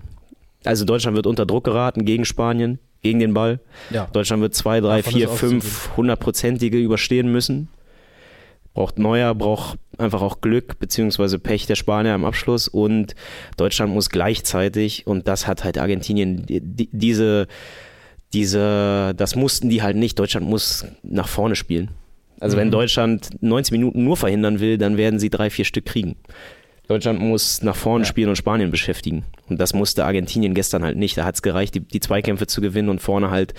Also 0.64 0.84
Deutschland 0.84 1.16
wird 1.16 1.26
unter 1.26 1.46
Druck 1.46 1.64
geraten 1.64 2.04
gegen 2.04 2.24
Spanien, 2.24 2.78
gegen 3.02 3.18
den 3.18 3.34
Ball. 3.34 3.60
Ja. 3.90 4.08
Deutschland 4.12 4.42
wird 4.42 4.54
zwei, 4.54 4.80
drei, 4.80 4.98
Davon 4.98 5.12
vier, 5.12 5.28
fünf 5.28 5.90
hundertprozentige 5.96 6.78
überstehen 6.78 7.30
müssen. 7.32 7.68
Braucht 8.74 8.98
Neuer, 8.98 9.34
braucht 9.34 9.78
einfach 9.98 10.22
auch 10.22 10.40
Glück 10.40 10.78
beziehungsweise 10.78 11.38
Pech 11.38 11.66
der 11.66 11.74
Spanier 11.74 12.14
im 12.14 12.24
Abschluss 12.24 12.68
und 12.68 13.14
Deutschland 13.56 13.92
muss 13.92 14.08
gleichzeitig 14.08 15.06
und 15.06 15.28
das 15.28 15.46
hat 15.46 15.64
halt 15.64 15.78
Argentinien 15.78 16.46
die, 16.46 16.88
diese 16.90 17.48
diese 18.32 19.14
das 19.16 19.36
mussten 19.36 19.68
die 19.68 19.82
halt 19.82 19.96
nicht. 19.96 20.18
Deutschland 20.18 20.48
muss 20.48 20.86
nach 21.02 21.28
vorne 21.28 21.54
spielen. 21.54 21.90
Also 22.40 22.56
mhm. 22.56 22.60
wenn 22.60 22.70
Deutschland 22.70 23.30
90 23.40 23.72
Minuten 23.72 24.04
nur 24.04 24.16
verhindern 24.16 24.58
will, 24.60 24.78
dann 24.78 24.96
werden 24.96 25.20
sie 25.20 25.30
drei, 25.30 25.50
vier 25.50 25.64
Stück 25.64 25.84
kriegen. 25.84 26.16
Deutschland 26.92 27.20
muss 27.20 27.62
nach 27.62 27.74
vorne 27.76 28.04
ja. 28.04 28.08
spielen 28.08 28.28
und 28.28 28.36
Spanien 28.36 28.70
beschäftigen. 28.70 29.24
Und 29.48 29.58
das 29.58 29.72
musste 29.72 30.04
Argentinien 30.04 30.52
gestern 30.52 30.82
halt 30.82 30.96
nicht. 30.96 31.16
Da 31.16 31.24
hat 31.24 31.36
es 31.36 31.42
gereicht, 31.42 31.74
die, 31.74 31.80
die, 31.80 32.00
Zweikämpfe 32.00 32.46
zu 32.46 32.60
gewinnen 32.60 32.90
und 32.90 33.00
vorne 33.00 33.30
halt, 33.30 33.54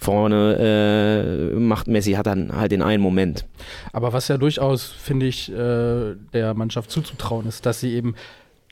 vorne 0.00 1.52
äh, 1.54 1.58
macht 1.58 1.86
Messi 1.86 2.12
hat 2.12 2.26
dann 2.26 2.56
halt 2.56 2.72
den 2.72 2.82
einen 2.82 3.02
Moment. 3.02 3.46
Aber 3.92 4.12
was 4.12 4.26
ja 4.26 4.36
durchaus, 4.36 4.84
finde 4.86 5.26
ich, 5.26 5.50
äh, 5.52 6.14
der 6.32 6.54
Mannschaft 6.54 6.90
zuzutrauen 6.90 7.46
ist, 7.46 7.66
dass 7.66 7.78
sie 7.78 7.94
eben 7.94 8.16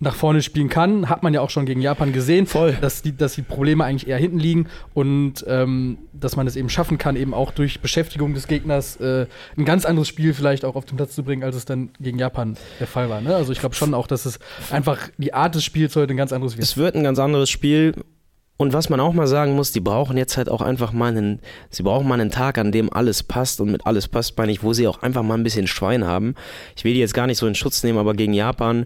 nach 0.00 0.14
vorne 0.14 0.42
spielen 0.42 0.70
kann. 0.70 1.08
Hat 1.10 1.22
man 1.22 1.34
ja 1.34 1.42
auch 1.42 1.50
schon 1.50 1.66
gegen 1.66 1.82
Japan 1.82 2.12
gesehen, 2.12 2.46
Voll. 2.46 2.76
Dass, 2.80 3.02
die, 3.02 3.16
dass 3.16 3.34
die 3.34 3.42
Probleme 3.42 3.84
eigentlich 3.84 4.08
eher 4.08 4.16
hinten 4.16 4.38
liegen 4.38 4.66
und 4.94 5.44
ähm, 5.46 5.98
dass 6.12 6.36
man 6.36 6.46
es 6.46 6.56
eben 6.56 6.70
schaffen 6.70 6.96
kann, 6.96 7.16
eben 7.16 7.34
auch 7.34 7.52
durch 7.52 7.80
Beschäftigung 7.80 8.32
des 8.32 8.46
Gegners 8.46 8.96
äh, 8.96 9.26
ein 9.56 9.64
ganz 9.66 9.84
anderes 9.84 10.08
Spiel 10.08 10.32
vielleicht 10.32 10.64
auch 10.64 10.74
auf 10.74 10.86
den 10.86 10.96
Platz 10.96 11.14
zu 11.14 11.22
bringen, 11.22 11.44
als 11.44 11.54
es 11.54 11.66
dann 11.66 11.90
gegen 12.00 12.18
Japan 12.18 12.56
der 12.80 12.86
Fall 12.86 13.10
war. 13.10 13.20
Ne? 13.20 13.34
Also 13.34 13.52
ich 13.52 13.60
glaube 13.60 13.74
schon 13.74 13.92
auch, 13.92 14.06
dass 14.06 14.24
es 14.24 14.38
einfach 14.70 15.10
die 15.18 15.34
Art 15.34 15.54
des 15.54 15.64
Spiels 15.64 15.94
heute 15.96 16.14
ein 16.14 16.16
ganz 16.16 16.32
anderes 16.32 16.56
wird. 16.56 16.64
Es 16.64 16.78
wird 16.78 16.94
ein 16.94 17.04
ganz 17.04 17.18
anderes 17.18 17.50
Spiel. 17.50 17.94
Und 18.56 18.74
was 18.74 18.90
man 18.90 19.00
auch 19.00 19.14
mal 19.14 19.26
sagen 19.26 19.54
muss, 19.54 19.72
die 19.72 19.80
brauchen 19.80 20.18
jetzt 20.18 20.36
halt 20.36 20.50
auch 20.50 20.60
einfach 20.60 20.92
mal 20.92 21.16
einen, 21.16 21.40
sie 21.70 21.82
brauchen 21.82 22.06
mal 22.06 22.20
einen 22.20 22.30
Tag, 22.30 22.58
an 22.58 22.72
dem 22.72 22.92
alles 22.92 23.22
passt 23.22 23.58
und 23.60 23.70
mit 23.70 23.86
alles 23.86 24.06
passt 24.06 24.36
meine 24.36 24.52
ich, 24.52 24.62
wo 24.62 24.74
sie 24.74 24.86
auch 24.86 25.00
einfach 25.00 25.22
mal 25.22 25.38
ein 25.38 25.44
bisschen 25.44 25.66
Schwein 25.66 26.06
haben. 26.06 26.34
Ich 26.76 26.84
will 26.84 26.92
die 26.92 27.00
jetzt 27.00 27.14
gar 27.14 27.26
nicht 27.26 27.38
so 27.38 27.46
in 27.46 27.54
Schutz 27.54 27.82
nehmen, 27.82 27.98
aber 27.98 28.12
gegen 28.12 28.34
Japan 28.34 28.84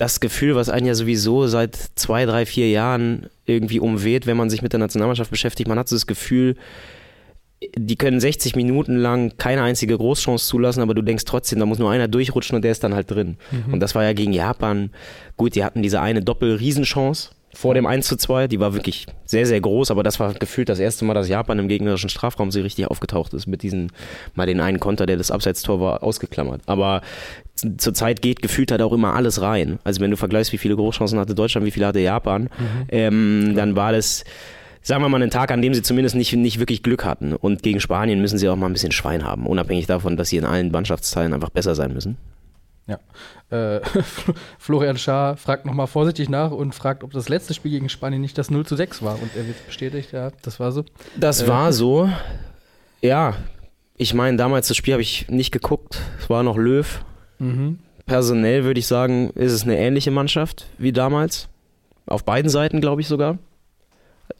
das 0.00 0.18
Gefühl, 0.18 0.54
was 0.54 0.70
einen 0.70 0.86
ja 0.86 0.94
sowieso 0.94 1.46
seit 1.46 1.76
zwei, 1.76 2.24
drei, 2.24 2.46
vier 2.46 2.70
Jahren 2.70 3.26
irgendwie 3.44 3.80
umweht, 3.80 4.26
wenn 4.26 4.38
man 4.38 4.48
sich 4.48 4.62
mit 4.62 4.72
der 4.72 4.80
Nationalmannschaft 4.80 5.30
beschäftigt. 5.30 5.68
Man 5.68 5.78
hat 5.78 5.88
so 5.88 5.96
das 5.96 6.06
Gefühl, 6.06 6.56
die 7.76 7.96
können 7.96 8.18
60 8.18 8.56
Minuten 8.56 8.96
lang 8.96 9.36
keine 9.36 9.62
einzige 9.62 9.98
Großchance 9.98 10.46
zulassen, 10.46 10.80
aber 10.80 10.94
du 10.94 11.02
denkst 11.02 11.26
trotzdem, 11.26 11.58
da 11.58 11.66
muss 11.66 11.78
nur 11.78 11.90
einer 11.90 12.08
durchrutschen 12.08 12.56
und 12.56 12.62
der 12.62 12.72
ist 12.72 12.82
dann 12.82 12.94
halt 12.94 13.10
drin. 13.10 13.36
Mhm. 13.50 13.74
Und 13.74 13.80
das 13.80 13.94
war 13.94 14.02
ja 14.02 14.14
gegen 14.14 14.32
Japan. 14.32 14.90
Gut, 15.36 15.54
die 15.54 15.64
hatten 15.64 15.82
diese 15.82 16.00
eine 16.00 16.22
Doppel-Riesenchance 16.22 17.32
vor 17.52 17.74
dem 17.74 17.86
1 17.86 18.06
zu 18.06 18.16
2. 18.16 18.48
Die 18.48 18.60
war 18.60 18.74
wirklich 18.74 19.06
sehr, 19.24 19.46
sehr 19.46 19.60
groß, 19.60 19.90
aber 19.90 20.02
das 20.02 20.20
war 20.20 20.34
gefühlt 20.34 20.68
das 20.68 20.78
erste 20.78 21.04
Mal, 21.04 21.14
dass 21.14 21.28
Japan 21.28 21.58
im 21.58 21.68
gegnerischen 21.68 22.08
Strafraum 22.08 22.50
so 22.50 22.60
richtig 22.60 22.86
aufgetaucht 22.86 23.34
ist 23.34 23.46
mit 23.46 23.62
diesem, 23.62 23.88
mal 24.34 24.46
den 24.46 24.60
einen 24.60 24.80
Konter, 24.80 25.06
der 25.06 25.16
das 25.16 25.30
Abseitstor 25.30 25.80
war, 25.80 26.02
ausgeklammert. 26.02 26.62
Aber 26.66 27.02
zurzeit 27.78 28.22
geht 28.22 28.42
gefühlt 28.42 28.70
halt 28.70 28.82
auch 28.82 28.92
immer 28.92 29.14
alles 29.14 29.42
rein. 29.42 29.78
Also 29.84 30.00
wenn 30.00 30.10
du 30.10 30.16
vergleichst, 30.16 30.52
wie 30.52 30.58
viele 30.58 30.76
Großchancen 30.76 31.18
hatte 31.18 31.34
Deutschland, 31.34 31.66
wie 31.66 31.70
viele 31.70 31.86
hatte 31.86 32.00
Japan, 32.00 32.44
mhm. 32.44 32.48
ähm, 32.88 33.52
dann 33.56 33.76
war 33.76 33.92
das, 33.92 34.24
sagen 34.82 35.02
wir 35.02 35.08
mal, 35.08 35.22
ein 35.22 35.30
Tag, 35.30 35.50
an 35.50 35.60
dem 35.60 35.74
sie 35.74 35.82
zumindest 35.82 36.14
nicht, 36.14 36.32
nicht 36.32 36.58
wirklich 36.58 36.82
Glück 36.82 37.04
hatten. 37.04 37.34
Und 37.34 37.62
gegen 37.62 37.80
Spanien 37.80 38.20
müssen 38.20 38.38
sie 38.38 38.48
auch 38.48 38.56
mal 38.56 38.66
ein 38.66 38.72
bisschen 38.72 38.92
Schwein 38.92 39.24
haben, 39.24 39.46
unabhängig 39.46 39.86
davon, 39.86 40.16
dass 40.16 40.28
sie 40.28 40.36
in 40.36 40.44
allen 40.44 40.70
Mannschaftsteilen 40.70 41.34
einfach 41.34 41.50
besser 41.50 41.74
sein 41.74 41.92
müssen. 41.92 42.16
Ja. 42.90 43.76
Äh, 43.76 43.80
Florian 44.58 44.98
Schaar 44.98 45.36
fragt 45.36 45.64
nochmal 45.64 45.86
vorsichtig 45.86 46.28
nach 46.28 46.50
und 46.50 46.74
fragt, 46.74 47.04
ob 47.04 47.12
das 47.12 47.28
letzte 47.28 47.54
Spiel 47.54 47.70
gegen 47.70 47.88
Spanien 47.88 48.20
nicht 48.20 48.36
das 48.36 48.50
0 48.50 48.66
zu 48.66 48.76
6 48.76 49.02
war. 49.02 49.14
Und 49.14 49.30
er 49.36 49.46
wird 49.46 49.64
bestätigt, 49.66 50.12
ja, 50.12 50.30
das 50.42 50.60
war 50.60 50.72
so. 50.72 50.84
Das 51.16 51.42
äh, 51.42 51.48
war 51.48 51.72
so. 51.72 52.10
Ja, 53.00 53.34
ich 53.96 54.14
meine, 54.14 54.36
damals 54.36 54.68
das 54.68 54.76
Spiel 54.76 54.94
habe 54.94 55.02
ich 55.02 55.28
nicht 55.28 55.52
geguckt. 55.52 56.00
Es 56.18 56.28
war 56.28 56.42
noch 56.42 56.56
Löw. 56.56 57.04
Mhm. 57.38 57.78
Personell 58.06 58.64
würde 58.64 58.80
ich 58.80 58.86
sagen, 58.86 59.30
ist 59.30 59.52
es 59.52 59.62
eine 59.62 59.78
ähnliche 59.78 60.10
Mannschaft 60.10 60.66
wie 60.78 60.92
damals. 60.92 61.48
Auf 62.06 62.24
beiden 62.24 62.48
Seiten, 62.48 62.80
glaube 62.80 63.02
ich 63.02 63.08
sogar. 63.08 63.38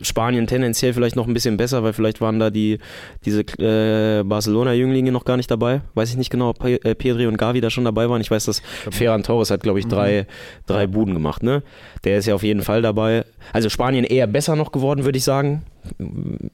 Spanien 0.00 0.46
tendenziell 0.46 0.92
vielleicht 0.94 1.16
noch 1.16 1.26
ein 1.26 1.34
bisschen 1.34 1.56
besser, 1.56 1.82
weil 1.82 1.92
vielleicht 1.92 2.20
waren 2.20 2.38
da 2.38 2.50
die, 2.50 2.78
diese 3.24 3.40
äh, 3.58 4.22
Barcelona-Jünglinge 4.22 5.12
noch 5.12 5.24
gar 5.24 5.36
nicht 5.36 5.50
dabei. 5.50 5.82
Weiß 5.94 6.10
ich 6.10 6.16
nicht 6.16 6.30
genau, 6.30 6.50
ob 6.50 6.64
äh, 6.64 6.94
Pedri 6.94 7.26
und 7.26 7.36
Gavi 7.36 7.60
da 7.60 7.70
schon 7.70 7.84
dabei 7.84 8.08
waren. 8.08 8.20
Ich 8.20 8.30
weiß, 8.30 8.44
dass 8.46 8.62
Ferran 8.90 9.22
Torres 9.22 9.50
hat, 9.50 9.62
glaube 9.62 9.78
ich, 9.78 9.86
drei, 9.86 10.22
mhm. 10.22 10.26
drei 10.66 10.86
Buden 10.86 11.14
gemacht. 11.14 11.42
Ne? 11.42 11.62
Der 12.04 12.18
ist 12.18 12.26
ja 12.26 12.34
auf 12.34 12.42
jeden 12.42 12.62
Fall 12.62 12.82
dabei. 12.82 13.24
Also 13.52 13.68
Spanien 13.68 14.04
eher 14.04 14.26
besser 14.26 14.56
noch 14.56 14.72
geworden, 14.72 15.04
würde 15.04 15.18
ich 15.18 15.24
sagen, 15.24 15.62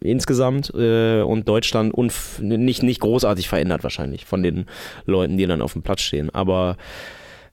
insgesamt. 0.00 0.72
Äh, 0.74 1.22
und 1.22 1.48
Deutschland 1.48 1.94
nicht, 2.40 2.82
nicht 2.82 3.00
großartig 3.00 3.48
verändert 3.48 3.82
wahrscheinlich 3.82 4.24
von 4.24 4.42
den 4.42 4.66
Leuten, 5.04 5.36
die 5.36 5.46
dann 5.46 5.62
auf 5.62 5.72
dem 5.72 5.82
Platz 5.82 6.02
stehen. 6.02 6.30
Aber 6.30 6.76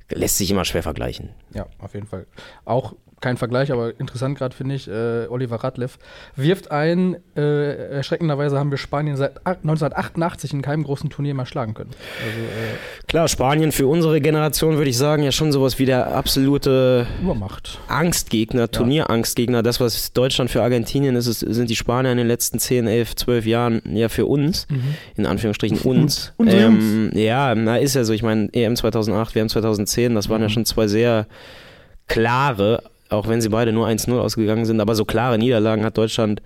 lässt 0.09 0.37
sich 0.37 0.51
immer 0.51 0.65
schwer 0.65 0.83
vergleichen. 0.83 1.29
Ja, 1.53 1.67
auf 1.79 1.93
jeden 1.93 2.07
Fall. 2.07 2.25
Auch 2.65 2.95
kein 3.23 3.37
Vergleich, 3.37 3.71
aber 3.71 3.97
interessant 3.99 4.37
gerade 4.37 4.53
finde 4.53 4.75
ich, 4.75 4.87
äh, 4.89 5.27
Oliver 5.29 5.55
Radlev 5.55 5.97
wirft 6.35 6.71
ein, 6.71 7.15
äh, 7.37 7.95
erschreckenderweise 7.95 8.59
haben 8.59 8.69
wir 8.69 8.77
Spanien 8.77 9.15
seit 9.15 9.37
1988 9.45 10.51
in 10.51 10.61
keinem 10.61 10.83
großen 10.83 11.09
Turnier 11.09 11.33
mehr 11.33 11.45
schlagen 11.45 11.73
können. 11.73 11.91
Also, 12.19 12.39
äh, 12.41 13.07
Klar, 13.07 13.29
Spanien 13.29 13.71
für 13.71 13.87
unsere 13.87 14.19
Generation 14.19 14.75
würde 14.75 14.89
ich 14.89 14.97
sagen, 14.97 15.23
ja 15.23 15.31
schon 15.31 15.53
sowas 15.53 15.79
wie 15.79 15.85
der 15.85 16.13
absolute 16.13 17.07
Übermacht. 17.21 17.79
Angstgegner, 17.87 18.69
Turnierangstgegner. 18.69 19.63
Das, 19.63 19.79
was 19.79 20.11
Deutschland 20.11 20.51
für 20.51 20.61
Argentinien 20.61 21.15
ist, 21.15 21.27
ist, 21.27 21.39
sind 21.39 21.69
die 21.69 21.77
Spanier 21.77 22.11
in 22.11 22.17
den 22.17 22.27
letzten 22.27 22.59
10, 22.59 22.87
11, 22.87 23.15
12 23.15 23.45
Jahren 23.45 23.81
ja 23.85 24.09
für 24.09 24.25
uns, 24.25 24.67
mhm. 24.69 24.95
in 25.15 25.25
Anführungsstrichen 25.25 25.77
uns. 25.79 26.33
ähm, 26.45 27.11
ja, 27.13 27.55
na 27.55 27.77
ist 27.77 27.93
ja 27.93 28.03
so, 28.03 28.11
ich 28.11 28.21
meine, 28.21 28.49
EM 28.51 28.75
2008, 28.75 29.33
WM 29.33 29.47
2010, 29.47 30.02
das 30.09 30.29
waren 30.29 30.41
mhm. 30.41 30.47
ja 30.47 30.49
schon 30.49 30.65
zwei 30.65 30.87
sehr 30.87 31.27
klare 32.07 32.83
auch 33.13 33.27
wenn 33.27 33.41
sie 33.41 33.49
beide 33.49 33.71
nur 33.71 33.87
1-0 33.87 34.17
ausgegangen 34.17 34.65
sind. 34.65 34.81
Aber 34.81 34.95
so 34.95 35.05
klare 35.05 35.37
Niederlagen 35.37 35.85
hat 35.85 35.97
Deutschland 35.97 36.41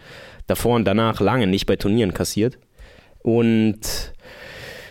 davor 0.46 0.76
und 0.76 0.86
danach 0.86 1.20
lange 1.20 1.48
nicht 1.48 1.66
bei 1.66 1.76
Turnieren 1.76 2.14
kassiert. 2.14 2.58
Und 3.20 3.80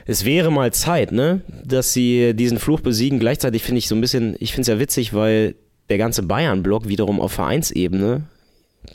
es 0.07 0.25
wäre 0.25 0.51
mal 0.51 0.73
Zeit, 0.73 1.13
ne, 1.13 1.43
dass 1.65 1.93
sie 1.93 2.35
diesen 2.35 2.59
Fluch 2.59 2.81
besiegen. 2.81 3.19
Gleichzeitig 3.19 3.63
finde 3.63 3.79
ich 3.79 3.89
so 3.89 3.95
ein 3.95 4.01
bisschen, 4.01 4.37
ich 4.41 4.53
finde 4.53 4.63
es 4.63 4.69
ja 4.69 4.79
witzig, 4.79 5.15
weil 5.15 5.55
der 5.89 5.99
ganze 5.99 6.23
Bayern-Block 6.23 6.89
wiederum 6.89 7.21
auf 7.21 7.33
Vereinsebene, 7.33 8.25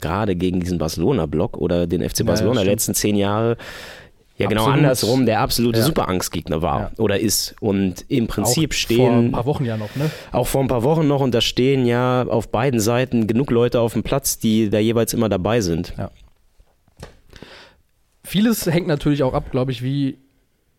gerade 0.00 0.36
gegen 0.36 0.60
diesen 0.60 0.78
Barcelona-Block 0.78 1.58
oder 1.58 1.86
den 1.86 2.08
FC 2.08 2.24
Barcelona 2.24 2.62
ja, 2.62 2.70
letzten 2.70 2.94
zehn 2.94 3.16
Jahre, 3.16 3.56
ja, 4.38 4.48
genau 4.48 4.62
Absolut. 4.62 4.78
andersrum, 4.78 5.26
der 5.26 5.40
absolute 5.40 5.78
ja. 5.80 5.84
Superangstgegner 5.84 6.62
war 6.62 6.80
ja. 6.80 6.90
oder 6.98 7.20
ist. 7.20 7.54
Und 7.60 8.04
im 8.08 8.26
Prinzip 8.26 8.70
auch 8.70 8.74
stehen. 8.74 8.96
Vor 8.96 9.12
ein 9.12 9.32
paar 9.32 9.46
Wochen 9.46 9.64
ja 9.64 9.76
noch, 9.76 9.94
ne? 9.94 10.10
Auch 10.32 10.46
vor 10.46 10.62
ein 10.62 10.68
paar 10.68 10.82
Wochen 10.82 11.06
noch 11.06 11.20
und 11.20 11.34
da 11.34 11.40
stehen 11.40 11.86
ja 11.86 12.26
auf 12.26 12.48
beiden 12.48 12.80
Seiten 12.80 13.26
genug 13.26 13.50
Leute 13.50 13.80
auf 13.80 13.92
dem 13.92 14.02
Platz, 14.02 14.38
die 14.38 14.70
da 14.70 14.78
jeweils 14.78 15.12
immer 15.12 15.28
dabei 15.28 15.60
sind. 15.60 15.94
Ja. 15.98 16.10
Vieles 18.24 18.66
hängt 18.66 18.86
natürlich 18.86 19.22
auch 19.22 19.34
ab, 19.34 19.50
glaube 19.50 19.72
ich, 19.72 19.82
wie 19.82 20.18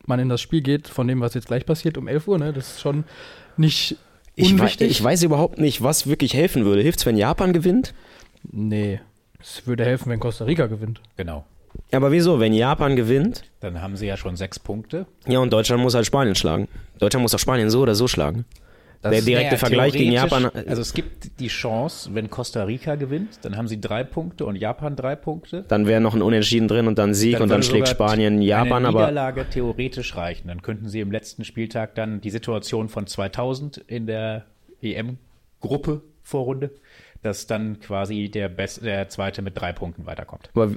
man 0.06 0.20
in 0.20 0.30
das 0.30 0.42
Spiel 0.42 0.62
geht, 0.62 0.88
von 0.88 1.08
dem, 1.08 1.22
was 1.22 1.34
jetzt 1.34 1.48
gleich 1.48 1.66
passiert 1.66 1.98
um 1.98 2.08
11 2.08 2.28
Uhr. 2.28 2.40
Ne? 2.40 2.54
Das 2.54 2.72
ist 2.72 2.82
schon 2.82 3.04
nicht 3.56 3.98
unwichtig. 4.38 4.90
Ich, 4.90 5.00
ich 5.00 5.04
weiß 5.04 5.24
überhaupt 5.24 5.60
nicht, 5.60 5.84
was 5.84 6.08
wirklich 6.08 6.34
helfen 6.34 6.66
würde. 6.66 6.82
Hilft 6.82 7.00
es, 7.00 7.06
wenn 7.06 7.18
Japan 7.18 7.54
gewinnt? 7.54 7.94
Nee. 8.52 9.00
Es 9.40 9.68
würde 9.68 9.86
helfen, 9.86 10.10
wenn 10.10 10.20
Costa 10.20 10.46
Rica 10.46 10.68
gewinnt. 10.68 11.02
Genau. 11.18 11.46
Aber 11.92 12.12
wieso? 12.12 12.40
Wenn 12.40 12.54
Japan 12.54 12.96
gewinnt? 12.96 13.44
Dann 13.60 13.82
haben 13.82 13.96
sie 13.96 14.08
ja 14.08 14.18
schon 14.18 14.36
sechs 14.36 14.60
Punkte. 14.60 15.06
Ja, 15.28 15.40
und 15.40 15.52
Deutschland 15.54 15.82
muss 15.82 15.96
halt 15.96 16.06
Spanien 16.06 16.36
schlagen. 16.36 16.68
Deutschland 17.00 17.22
muss 17.22 17.36
auch 17.36 17.40
Spanien 17.40 17.70
so 17.70 17.82
oder 17.82 17.96
so 17.96 18.08
schlagen. 18.08 18.46
Das 19.04 19.12
der 19.12 19.22
direkte 19.22 19.58
Vergleich 19.58 19.92
gegen 19.92 20.14
Japan. 20.14 20.46
Also 20.46 20.82
es 20.82 20.94
gibt 20.94 21.40
die 21.42 21.50
Chance, 21.50 22.12
wenn 22.14 22.30
Costa 22.30 22.64
Rica 22.64 22.96
gewinnt, 22.96 23.40
dann 23.42 23.58
haben 23.58 23.68
sie 23.68 23.82
drei 23.82 24.06
Punkte 24.06 24.46
und 24.46 24.56
Japan 24.56 24.96
drei 24.96 25.18
Punkte. 25.18 25.66
Dann 25.68 25.88
wäre 25.88 26.00
noch 26.00 26.16
ein 26.16 26.22
Unentschieden 26.22 26.70
drin 26.70 26.88
und 26.88 26.98
dann 26.98 27.14
Sieg 27.14 27.34
dann 27.34 27.44
und 27.44 27.50
dann 27.50 27.64
schlägt 27.64 27.90
Spanien 27.90 28.42
Japan. 28.42 28.86
Eine 28.86 28.96
Niederlage 28.96 29.42
aber 29.42 29.50
theoretisch 29.50 30.16
reichen. 30.16 30.48
Dann 30.48 30.62
könnten 30.62 30.88
sie 30.88 31.02
im 31.02 31.12
letzten 31.12 31.44
Spieltag 31.44 31.96
dann 31.96 32.22
die 32.22 32.30
Situation 32.30 32.88
von 32.88 33.06
2000 33.06 33.78
in 33.88 34.08
der 34.08 34.46
EM-Gruppe 34.82 36.02
Vorrunde, 36.22 36.72
dass 37.22 37.46
dann 37.46 37.82
quasi 37.82 38.30
der, 38.30 38.48
Best, 38.48 38.86
der 38.86 39.10
Zweite 39.10 39.42
mit 39.42 39.60
drei 39.60 39.74
Punkten 39.74 40.06
weiterkommt. 40.06 40.50
Aber 40.56 40.72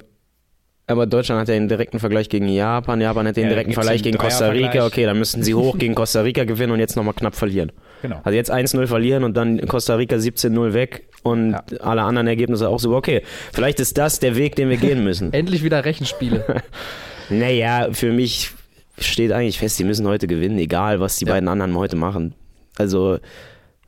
aber 0.89 1.05
Deutschland 1.05 1.41
hat 1.41 1.49
ja 1.49 1.53
den 1.53 1.67
direkten 1.67 1.99
Vergleich 1.99 2.29
gegen 2.29 2.47
Japan, 2.47 3.01
Japan 3.01 3.27
hat 3.27 3.35
den 3.35 3.43
ja, 3.43 3.49
direkten 3.49 3.73
Vergleich 3.73 4.01
gegen 4.01 4.17
Costa 4.17 4.47
Rica. 4.47 4.85
Okay, 4.85 5.03
dann 5.03 5.19
müssten 5.19 5.43
sie 5.43 5.53
hoch 5.53 5.77
gegen 5.77 5.95
Costa 5.95 6.21
Rica 6.21 6.45
gewinnen 6.45 6.71
und 6.71 6.79
jetzt 6.79 6.95
nochmal 6.95 7.13
knapp 7.13 7.35
verlieren. 7.35 7.73
Genau. 8.01 8.21
Also 8.23 8.37
jetzt 8.37 8.51
1-0 8.51 8.87
verlieren 8.87 9.25
und 9.25 9.35
dann 9.35 9.59
Costa 9.67 9.95
Rica 9.95 10.15
17-0 10.15 10.71
weg 10.73 11.09
und 11.23 11.51
ja. 11.51 11.63
alle 11.81 12.03
anderen 12.03 12.27
Ergebnisse 12.27 12.69
auch 12.69 12.79
so. 12.79 12.95
Okay, 12.95 13.21
vielleicht 13.51 13.81
ist 13.81 13.97
das 13.97 14.19
der 14.19 14.37
Weg, 14.37 14.55
den 14.55 14.69
wir 14.69 14.77
gehen 14.77 15.03
müssen. 15.03 15.33
Endlich 15.33 15.61
wieder 15.61 15.83
Rechenspiele. 15.83 16.63
naja, 17.29 17.89
für 17.91 18.13
mich 18.13 18.51
steht 18.97 19.33
eigentlich 19.33 19.59
fest, 19.59 19.75
sie 19.75 19.83
müssen 19.83 20.07
heute 20.07 20.25
gewinnen, 20.25 20.57
egal 20.57 21.01
was 21.01 21.17
die 21.17 21.25
ja. 21.25 21.33
beiden 21.33 21.49
anderen 21.49 21.75
heute 21.75 21.97
machen. 21.97 22.33
Also. 22.77 23.19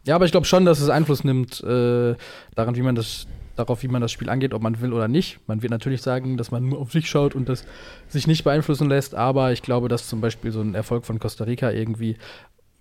Ja, 0.05 0.15
aber 0.15 0.25
ich 0.25 0.31
glaube 0.31 0.47
schon, 0.47 0.65
dass 0.65 0.81
es 0.81 0.89
Einfluss 0.89 1.23
nimmt 1.23 1.63
äh, 1.63 2.15
daran, 2.55 2.75
wie 2.75 2.81
man 2.81 2.95
das 2.95 3.27
darauf, 3.59 3.83
wie 3.83 3.87
man 3.87 4.01
das 4.01 4.11
Spiel 4.11 4.29
angeht, 4.29 4.53
ob 4.53 4.61
man 4.61 4.79
will 4.81 4.93
oder 4.93 5.07
nicht. 5.07 5.39
Man 5.47 5.61
wird 5.61 5.71
natürlich 5.71 6.01
sagen, 6.01 6.37
dass 6.37 6.51
man 6.51 6.67
nur 6.67 6.79
auf 6.79 6.91
sich 6.91 7.09
schaut 7.09 7.35
und 7.35 7.49
das 7.49 7.65
sich 8.07 8.25
nicht 8.25 8.43
beeinflussen 8.43 8.89
lässt, 8.89 9.15
aber 9.15 9.51
ich 9.51 9.61
glaube, 9.61 9.89
dass 9.89 10.07
zum 10.07 10.21
Beispiel 10.21 10.51
so 10.51 10.61
ein 10.61 10.75
Erfolg 10.75 11.05
von 11.05 11.19
Costa 11.19 11.43
Rica 11.43 11.69
irgendwie, 11.71 12.17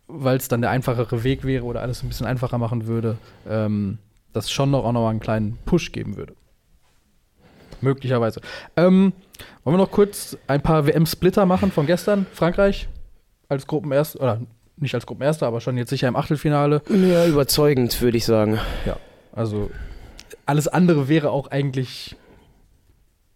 weil 0.06 0.37
es 0.37 0.49
dann 0.49 0.61
der 0.61 0.70
einfachere 0.70 1.25
Weg 1.25 1.44
wäre 1.44 1.64
oder 1.64 1.82
alles 1.82 2.02
ein 2.02 2.08
bisschen 2.08 2.26
einfacher 2.26 2.58
machen 2.58 2.87
würde, 2.87 3.18
ähm, 3.49 3.99
das 4.32 4.50
schon 4.50 4.70
noch 4.70 4.85
auch 4.85 4.92
noch 4.92 5.02
mal 5.02 5.11
einen 5.11 5.20
kleinen 5.20 5.58
Push 5.64 5.92
geben 5.92 6.16
würde. 6.16 6.35
Möglicherweise. 7.80 8.40
Ähm, 8.76 9.12
wollen 9.64 9.76
wir 9.76 9.82
noch 9.82 9.90
kurz 9.90 10.37
ein 10.47 10.62
paar 10.62 10.87
WM-Splitter 10.87 11.47
machen 11.47 11.70
von 11.70 11.87
gestern? 11.87 12.26
Frankreich 12.32 12.88
als 13.49 13.66
Gruppenerster, 13.66 14.20
oder 14.20 14.40
nicht 14.76 14.94
als 14.94 15.06
Gruppenerster, 15.06 15.47
aber 15.47 15.61
schon 15.61 15.76
jetzt 15.76 15.90
sicher 15.90 16.08
im 16.08 16.16
Achtelfinale. 16.16 16.82
Ja, 16.88 17.26
überzeugend, 17.26 18.00
würde 18.00 18.16
ich 18.16 18.25
sagen. 18.25 18.58
Ja, 18.85 18.97
also 19.32 19.70
alles 20.49 20.67
andere 20.67 21.09
wäre 21.09 21.31
auch 21.31 21.49
eigentlich 21.49 22.17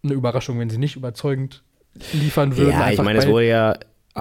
eine 0.03 0.13
Überraschung, 0.13 0.59
wenn 0.59 0.69
sie 0.69 0.79
nicht 0.79 0.95
überzeugend 0.95 1.63
liefern 2.11 2.57
würden. 2.57 2.71
Ja, 2.71 2.89
ich 2.89 3.01
meine, 3.01 3.19
es 3.19 3.27
wurde 3.27 3.47
ja 3.47 3.77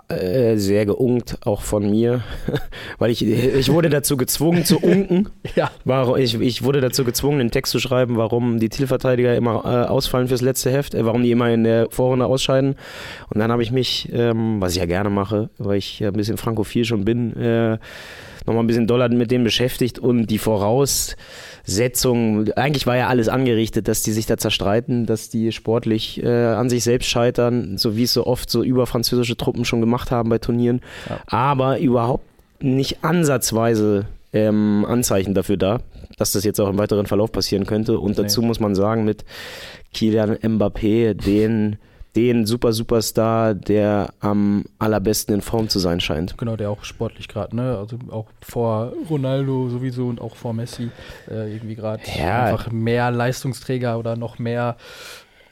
äh, 0.09 0.57
sehr 0.57 0.87
geunkt, 0.87 1.37
auch 1.45 1.61
von 1.61 1.91
mir, 1.91 2.23
weil 2.99 3.11
ich, 3.11 3.27
ich 3.27 3.71
wurde 3.71 3.91
dazu 3.91 4.17
gezwungen 4.17 4.65
zu 4.65 4.79
unken. 4.79 5.29
ja. 5.55 5.71
War, 5.85 6.19
ich, 6.19 6.41
ich 6.41 6.63
wurde 6.63 6.81
dazu 6.81 7.05
gezwungen, 7.05 7.41
einen 7.41 7.51
Text 7.51 7.73
zu 7.73 7.79
schreiben, 7.79 8.17
warum 8.17 8.59
die 8.59 8.71
Zielverteidiger 8.71 9.37
immer 9.37 9.65
äh, 9.65 9.89
ausfallen 9.89 10.29
fürs 10.29 10.41
letzte 10.41 10.71
Heft, 10.71 10.95
äh, 10.95 11.05
warum 11.05 11.23
die 11.23 11.31
immer 11.31 11.51
in 11.51 11.65
der 11.65 11.89
Vorrunde 11.91 12.25
ausscheiden. 12.25 12.77
Und 13.29 13.39
dann 13.39 13.53
habe 13.53 13.63
ich 13.63 13.71
mich, 13.71 14.09
ähm, 14.13 14.63
was 14.63 14.73
ich 14.73 14.79
ja 14.79 14.87
gerne 14.87 15.11
mache, 15.11 15.51
weil 15.59 15.77
ich 15.77 16.01
ja 16.01 16.09
ein 16.09 16.15
bisschen 16.15 16.39
frankophil 16.39 16.87
schon 16.87 17.05
bin, 17.05 17.37
äh, 17.37 17.79
nochmal 18.47 18.65
ein 18.65 18.67
bisschen 18.67 18.87
doller 18.87 19.09
mit 19.09 19.31
dem 19.31 19.45
beschäftigt 19.45 19.99
und 19.99 20.27
die 20.27 20.39
Voraussetzungen, 20.39 22.53
eigentlich 22.53 22.87
war 22.87 22.97
ja 22.97 23.09
alles 23.09 23.29
angerichtet, 23.29 23.89
dass 23.89 24.03
die 24.03 24.13
sich 24.13 24.27
da 24.27 24.37
zerstreiten, 24.37 25.07
dass 25.07 25.29
die 25.29 25.51
sportlich 25.53 26.23
äh, 26.23 26.29
an 26.29 26.71
sich 26.71 26.85
selbst 26.85 27.09
scheitern, 27.09 27.79
so 27.79 27.97
wie 27.97 28.05
es 28.05 28.13
so 28.13 28.27
oft 28.27 28.51
so 28.51 28.63
über 28.63 28.87
französische 28.87 29.37
Truppen 29.37 29.65
schon 29.65 29.81
gemacht 29.83 30.11
haben 30.11 30.31
bei 30.31 30.39
Turnieren, 30.39 30.81
ja. 31.09 31.19
aber 31.27 31.79
überhaupt 31.79 32.25
nicht 32.61 33.05
ansatzweise 33.05 34.07
ähm, 34.33 34.87
Anzeichen 34.89 35.35
dafür 35.35 35.59
da, 35.59 35.81
dass 36.17 36.33
das 36.33 36.45
jetzt 36.45 36.61
auch 36.61 36.71
im 36.71 36.79
weiteren 36.79 37.07
Verlauf 37.07 37.31
passieren 37.31 37.67
könnte. 37.67 37.99
Und 37.99 38.19
dazu 38.19 38.41
nee. 38.41 38.47
muss 38.47 38.61
man 38.61 38.75
sagen, 38.75 39.05
mit 39.05 39.25
Kilian 39.93 40.37
Mbappé, 40.37 41.15
den 41.15 41.77
den 42.15 42.45
Super 42.45 42.73
Superstar, 42.73 43.55
der 43.55 44.13
am 44.21 44.65
allerbesten 44.79 45.35
in 45.35 45.41
Form 45.41 45.69
zu 45.69 45.79
sein 45.79 46.01
scheint. 46.01 46.37
Genau, 46.37 46.57
der 46.57 46.71
auch 46.71 46.85
sportlich 46.85 47.29
gerade, 47.29 47.57
ne? 47.57 47.79
Also 47.79 47.99
auch 48.11 48.27
vor 48.43 48.93
Ronaldo 49.09 49.71
sowieso 49.71 50.09
und 50.09 50.21
auch 50.21 50.37
vor 50.37 50.53
Messi 50.53 50.91
äh, 51.31 51.55
irgendwie 51.55 51.75
gerade 51.75 52.03
ja. 52.19 52.45
einfach 52.45 52.71
mehr 52.71 53.11
Leistungsträger 53.11 53.99
oder 53.99 54.17
noch 54.17 54.39
mehr 54.39 54.77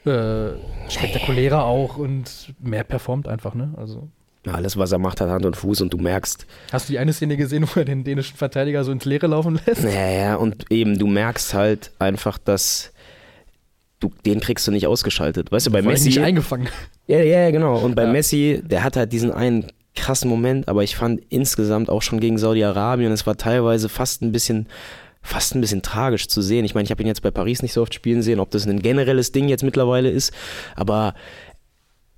äh, 0.05 0.49
spektakulärer 0.87 1.65
auch 1.65 1.97
und 1.97 2.53
mehr 2.59 2.83
performt 2.83 3.27
einfach, 3.27 3.55
ne? 3.55 3.73
Also 3.77 4.09
alles, 4.47 4.77
was 4.77 4.91
er 4.91 4.97
macht, 4.97 5.21
hat 5.21 5.29
Hand 5.29 5.45
und 5.45 5.55
Fuß 5.55 5.81
und 5.81 5.93
du 5.93 5.97
merkst. 5.97 6.45
Hast 6.71 6.89
du 6.89 6.93
die 6.93 6.99
eine 6.99 7.13
Szene 7.13 7.37
gesehen, 7.37 7.67
wo 7.67 7.79
er 7.79 7.85
den 7.85 8.03
dänischen 8.03 8.37
Verteidiger 8.37 8.83
so 8.83 8.91
ins 8.91 9.05
Leere 9.05 9.27
laufen 9.27 9.59
lässt? 9.65 9.83
Ja, 9.83 10.09
ja, 10.09 10.35
und 10.35 10.65
eben, 10.71 10.97
du 10.97 11.07
merkst 11.07 11.53
halt 11.53 11.91
einfach, 11.99 12.37
dass 12.37 12.91
du, 13.99 14.11
den 14.25 14.39
kriegst 14.39 14.67
du 14.67 14.71
nicht 14.71 14.87
ausgeschaltet. 14.87 15.51
Weißt 15.51 15.67
du, 15.67 15.71
bei 15.71 15.81
Messi. 15.81 16.07
nicht 16.07 16.19
eingefangen. 16.19 16.69
Ja, 17.07 17.19
ja, 17.19 17.51
genau. 17.51 17.77
Und 17.77 17.95
bei 17.95 18.05
ja. 18.05 18.11
Messi, 18.11 18.61
der 18.63 18.83
hat 18.83 18.95
halt 18.95 19.13
diesen 19.13 19.31
einen 19.31 19.67
krassen 19.95 20.29
Moment, 20.29 20.67
aber 20.67 20.83
ich 20.83 20.95
fand 20.95 21.21
insgesamt 21.29 21.89
auch 21.89 22.01
schon 22.01 22.19
gegen 22.19 22.37
Saudi-Arabien, 22.37 23.11
es 23.11 23.27
war 23.27 23.37
teilweise 23.37 23.89
fast 23.89 24.21
ein 24.21 24.31
bisschen 24.31 24.67
fast 25.23 25.53
ein 25.53 25.61
bisschen 25.61 25.83
tragisch 25.83 26.27
zu 26.27 26.41
sehen. 26.41 26.65
Ich 26.65 26.73
meine, 26.73 26.85
ich 26.85 26.91
habe 26.91 27.03
ihn 27.03 27.07
jetzt 27.07 27.21
bei 27.21 27.29
Paris 27.29 27.61
nicht 27.61 27.73
so 27.73 27.83
oft 27.83 27.93
spielen 27.93 28.23
sehen, 28.23 28.39
ob 28.39 28.49
das 28.49 28.65
ein 28.65 28.81
generelles 28.81 29.31
Ding 29.31 29.49
jetzt 29.49 29.63
mittlerweile 29.63 30.09
ist, 30.09 30.33
aber 30.75 31.13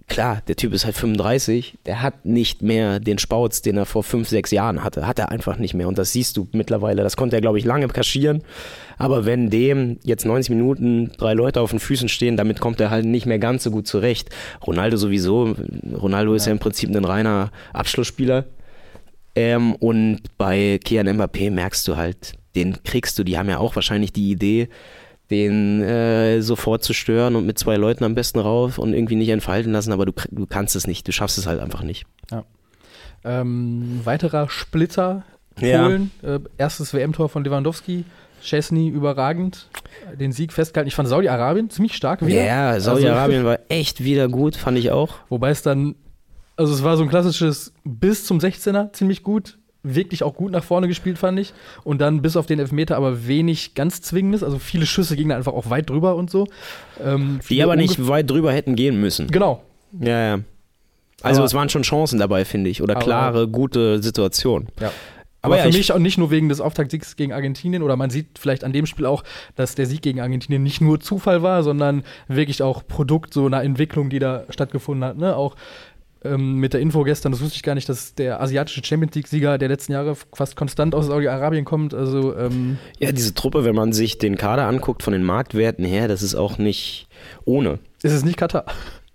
klar, 0.07 0.41
der 0.47 0.55
Typ 0.55 0.73
ist 0.73 0.85
halt 0.85 0.95
35, 0.95 1.77
der 1.85 2.01
hat 2.01 2.25
nicht 2.25 2.61
mehr 2.61 2.99
den 2.99 3.17
Spauz, 3.17 3.61
den 3.61 3.77
er 3.77 3.85
vor 3.85 4.03
fünf, 4.03 4.29
sechs 4.29 4.51
Jahren 4.51 4.83
hatte. 4.83 5.07
Hat 5.07 5.19
er 5.19 5.31
einfach 5.31 5.57
nicht 5.57 5.73
mehr. 5.73 5.87
Und 5.87 5.97
das 5.97 6.11
siehst 6.11 6.37
du 6.37 6.47
mittlerweile. 6.51 7.03
Das 7.03 7.17
konnte 7.17 7.35
er, 7.35 7.41
glaube 7.41 7.59
ich, 7.59 7.65
lange 7.65 7.87
kaschieren. 7.87 8.43
Aber 8.97 9.25
wenn 9.25 9.49
dem 9.49 9.99
jetzt 10.03 10.25
90 10.25 10.49
Minuten 10.49 11.11
drei 11.17 11.33
Leute 11.33 11.61
auf 11.61 11.71
den 11.71 11.79
Füßen 11.79 12.09
stehen, 12.09 12.37
damit 12.37 12.59
kommt 12.59 12.79
er 12.79 12.89
halt 12.89 13.05
nicht 13.05 13.25
mehr 13.25 13.39
ganz 13.39 13.63
so 13.63 13.71
gut 13.71 13.87
zurecht. 13.87 14.29
Ronaldo 14.65 14.97
sowieso. 14.97 15.55
Ronaldo 15.93 16.31
ja. 16.31 16.35
ist 16.35 16.45
ja 16.45 16.51
im 16.51 16.59
Prinzip 16.59 16.89
ein 16.89 17.05
reiner 17.05 17.51
Abschlussspieler. 17.73 18.45
Ähm, 19.35 19.75
und 19.75 20.21
bei 20.37 20.79
Kian 20.83 21.07
Mbappé 21.07 21.49
merkst 21.49 21.87
du 21.87 21.97
halt, 21.97 22.33
den 22.55 22.83
kriegst 22.83 23.17
du. 23.17 23.23
Die 23.23 23.37
haben 23.37 23.49
ja 23.49 23.57
auch 23.57 23.75
wahrscheinlich 23.75 24.13
die 24.13 24.29
Idee, 24.29 24.69
den 25.31 25.81
äh, 25.81 26.41
sofort 26.41 26.83
zu 26.83 26.93
stören 26.93 27.35
und 27.35 27.45
mit 27.45 27.57
zwei 27.57 27.77
Leuten 27.77 28.03
am 28.03 28.15
besten 28.15 28.39
rauf 28.39 28.77
und 28.77 28.93
irgendwie 28.93 29.15
nicht 29.15 29.29
entfalten 29.29 29.71
lassen, 29.71 29.91
aber 29.91 30.05
du, 30.05 30.13
du 30.31 30.45
kannst 30.45 30.75
es 30.75 30.85
nicht, 30.85 31.07
du 31.07 31.11
schaffst 31.11 31.37
es 31.37 31.47
halt 31.47 31.59
einfach 31.59 31.83
nicht. 31.83 32.05
Ja. 32.29 32.43
Ähm, 33.23 34.01
weiterer 34.03 34.49
Splitter 34.49 35.23
Polen, 35.55 36.11
ja. 36.21 36.35
äh, 36.35 36.39
erstes 36.57 36.93
WM-Tor 36.93 37.29
von 37.29 37.43
Lewandowski. 37.43 38.05
Chesney 38.43 38.89
überragend 38.89 39.69
den 40.19 40.33
Sieg 40.33 40.51
festgehalten. 40.51 40.89
Ich 40.89 40.95
fand 40.95 41.07
Saudi-Arabien 41.07 41.69
ziemlich 41.69 41.95
stark 41.95 42.25
wieder. 42.25 42.43
Ja, 42.43 42.79
Saudi-Arabien 42.79 43.45
also, 43.45 43.49
war 43.51 43.59
echt 43.69 44.03
wieder 44.03 44.27
gut, 44.27 44.55
fand 44.57 44.77
ich 44.77 44.91
auch. 44.91 45.15
Wobei 45.29 45.49
es 45.49 45.61
dann, 45.61 45.95
also 46.57 46.73
es 46.73 46.83
war 46.83 46.97
so 46.97 47.03
ein 47.03 47.09
klassisches 47.09 47.73
bis 47.85 48.25
zum 48.25 48.39
16er 48.39 48.91
ziemlich 48.91 49.23
gut, 49.23 49.57
wirklich 49.83 50.23
auch 50.23 50.33
gut 50.33 50.51
nach 50.51 50.63
vorne 50.63 50.87
gespielt, 50.87 51.17
fand 51.17 51.39
ich. 51.39 51.53
Und 51.83 51.99
dann 51.99 52.21
bis 52.21 52.37
auf 52.37 52.45
den 52.45 52.59
Elfmeter 52.59 52.97
aber 52.97 53.27
wenig 53.27 53.75
ganz 53.75 54.01
Zwingendes. 54.01 54.43
Also 54.43 54.57
viele 54.57 54.85
Schüsse 54.85 55.15
gingen 55.15 55.31
einfach 55.31 55.53
auch 55.53 55.69
weit 55.69 55.89
drüber 55.89 56.15
und 56.15 56.29
so. 56.29 56.47
Ähm, 57.03 57.39
Die 57.49 57.61
aber 57.61 57.75
nicht 57.75 58.07
weit 58.07 58.29
drüber 58.29 58.51
hätten 58.53 58.75
gehen 58.75 58.99
müssen. 58.99 59.27
Genau. 59.27 59.63
Ja, 59.99 60.35
ja. 60.37 60.39
Also 61.21 61.39
aber, 61.39 61.45
es 61.45 61.53
waren 61.53 61.69
schon 61.69 61.83
Chancen 61.83 62.19
dabei, 62.19 62.45
finde 62.45 62.69
ich. 62.69 62.81
Oder 62.81 62.95
klare, 62.95 63.47
gute 63.47 64.01
Situationen. 64.01 64.69
Ja. 64.79 64.91
Aber, 65.41 65.55
aber 65.55 65.63
für 65.63 65.77
mich 65.77 65.91
auch 65.91 65.99
nicht 65.99 66.17
nur 66.17 66.31
wegen 66.31 66.47
des 66.47 66.61
Auftaktsiegs 66.61 67.17
gegen 67.17 67.33
Argentinien 67.33 67.83
oder 67.83 67.97
man 67.97 68.09
sieht 68.09 68.39
vielleicht 68.39 68.63
an 68.63 68.71
dem 68.71 68.85
Spiel 68.85 69.05
auch, 69.05 69.25
dass 69.55 69.75
der 69.75 69.85
Sieg 69.85 70.01
gegen 70.01 70.21
Argentinien 70.21 70.63
nicht 70.63 70.79
nur 70.79 71.01
Zufall 71.01 71.43
war, 71.43 71.63
sondern 71.63 72.03
wirklich 72.29 72.63
auch 72.63 72.87
Produkt 72.87 73.33
so 73.33 73.45
einer 73.45 73.61
Entwicklung, 73.61 74.09
die 74.09 74.19
da 74.19 74.45
stattgefunden 74.49 75.03
hat. 75.03 75.17
Ne? 75.17 75.35
Auch 75.35 75.55
ähm, 76.23 76.55
mit 76.55 76.73
der 76.73 76.81
Info 76.81 77.03
gestern, 77.03 77.31
das 77.31 77.41
wusste 77.41 77.55
ich 77.55 77.63
gar 77.63 77.75
nicht, 77.75 77.89
dass 77.89 78.15
der 78.15 78.41
asiatische 78.41 78.83
Champions 78.83 79.15
League-Sieger 79.15 79.57
der 79.57 79.69
letzten 79.69 79.91
Jahre 79.91 80.15
fast 80.33 80.55
konstant 80.55 80.95
aus 80.95 81.07
Saudi-Arabien 81.07 81.65
kommt. 81.65 81.93
Also, 81.93 82.35
ähm 82.37 82.77
ja, 82.99 83.11
diese 83.11 83.33
Truppe, 83.33 83.65
wenn 83.65 83.75
man 83.75 83.93
sich 83.93 84.17
den 84.17 84.37
Kader 84.37 84.67
anguckt, 84.67 85.03
von 85.03 85.13
den 85.13 85.23
Marktwerten 85.23 85.85
her, 85.85 86.07
das 86.07 86.21
ist 86.21 86.35
auch 86.35 86.57
nicht 86.57 87.07
ohne. 87.45 87.79
Es 88.01 88.13
ist 88.13 88.25
nicht 88.25 88.37
Katar. 88.37 88.65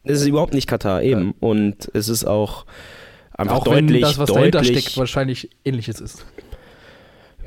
Es 0.05 0.21
ist 0.21 0.27
überhaupt 0.27 0.55
nicht 0.55 0.67
Katar, 0.67 1.03
eben. 1.03 1.27
Ja. 1.27 1.35
Und 1.41 1.91
es 1.95 2.09
ist 2.09 2.25
auch 2.25 2.65
einfach 3.33 3.57
auch 3.57 3.65
deutlich. 3.65 3.95
Wenn 3.95 4.01
das, 4.01 4.19
was 4.19 4.29
deutlich, 4.29 4.53
dahinter 4.53 4.81
steckt, 4.81 4.97
wahrscheinlich 4.97 5.51
ähnliches 5.65 6.01
ist. 6.01 6.25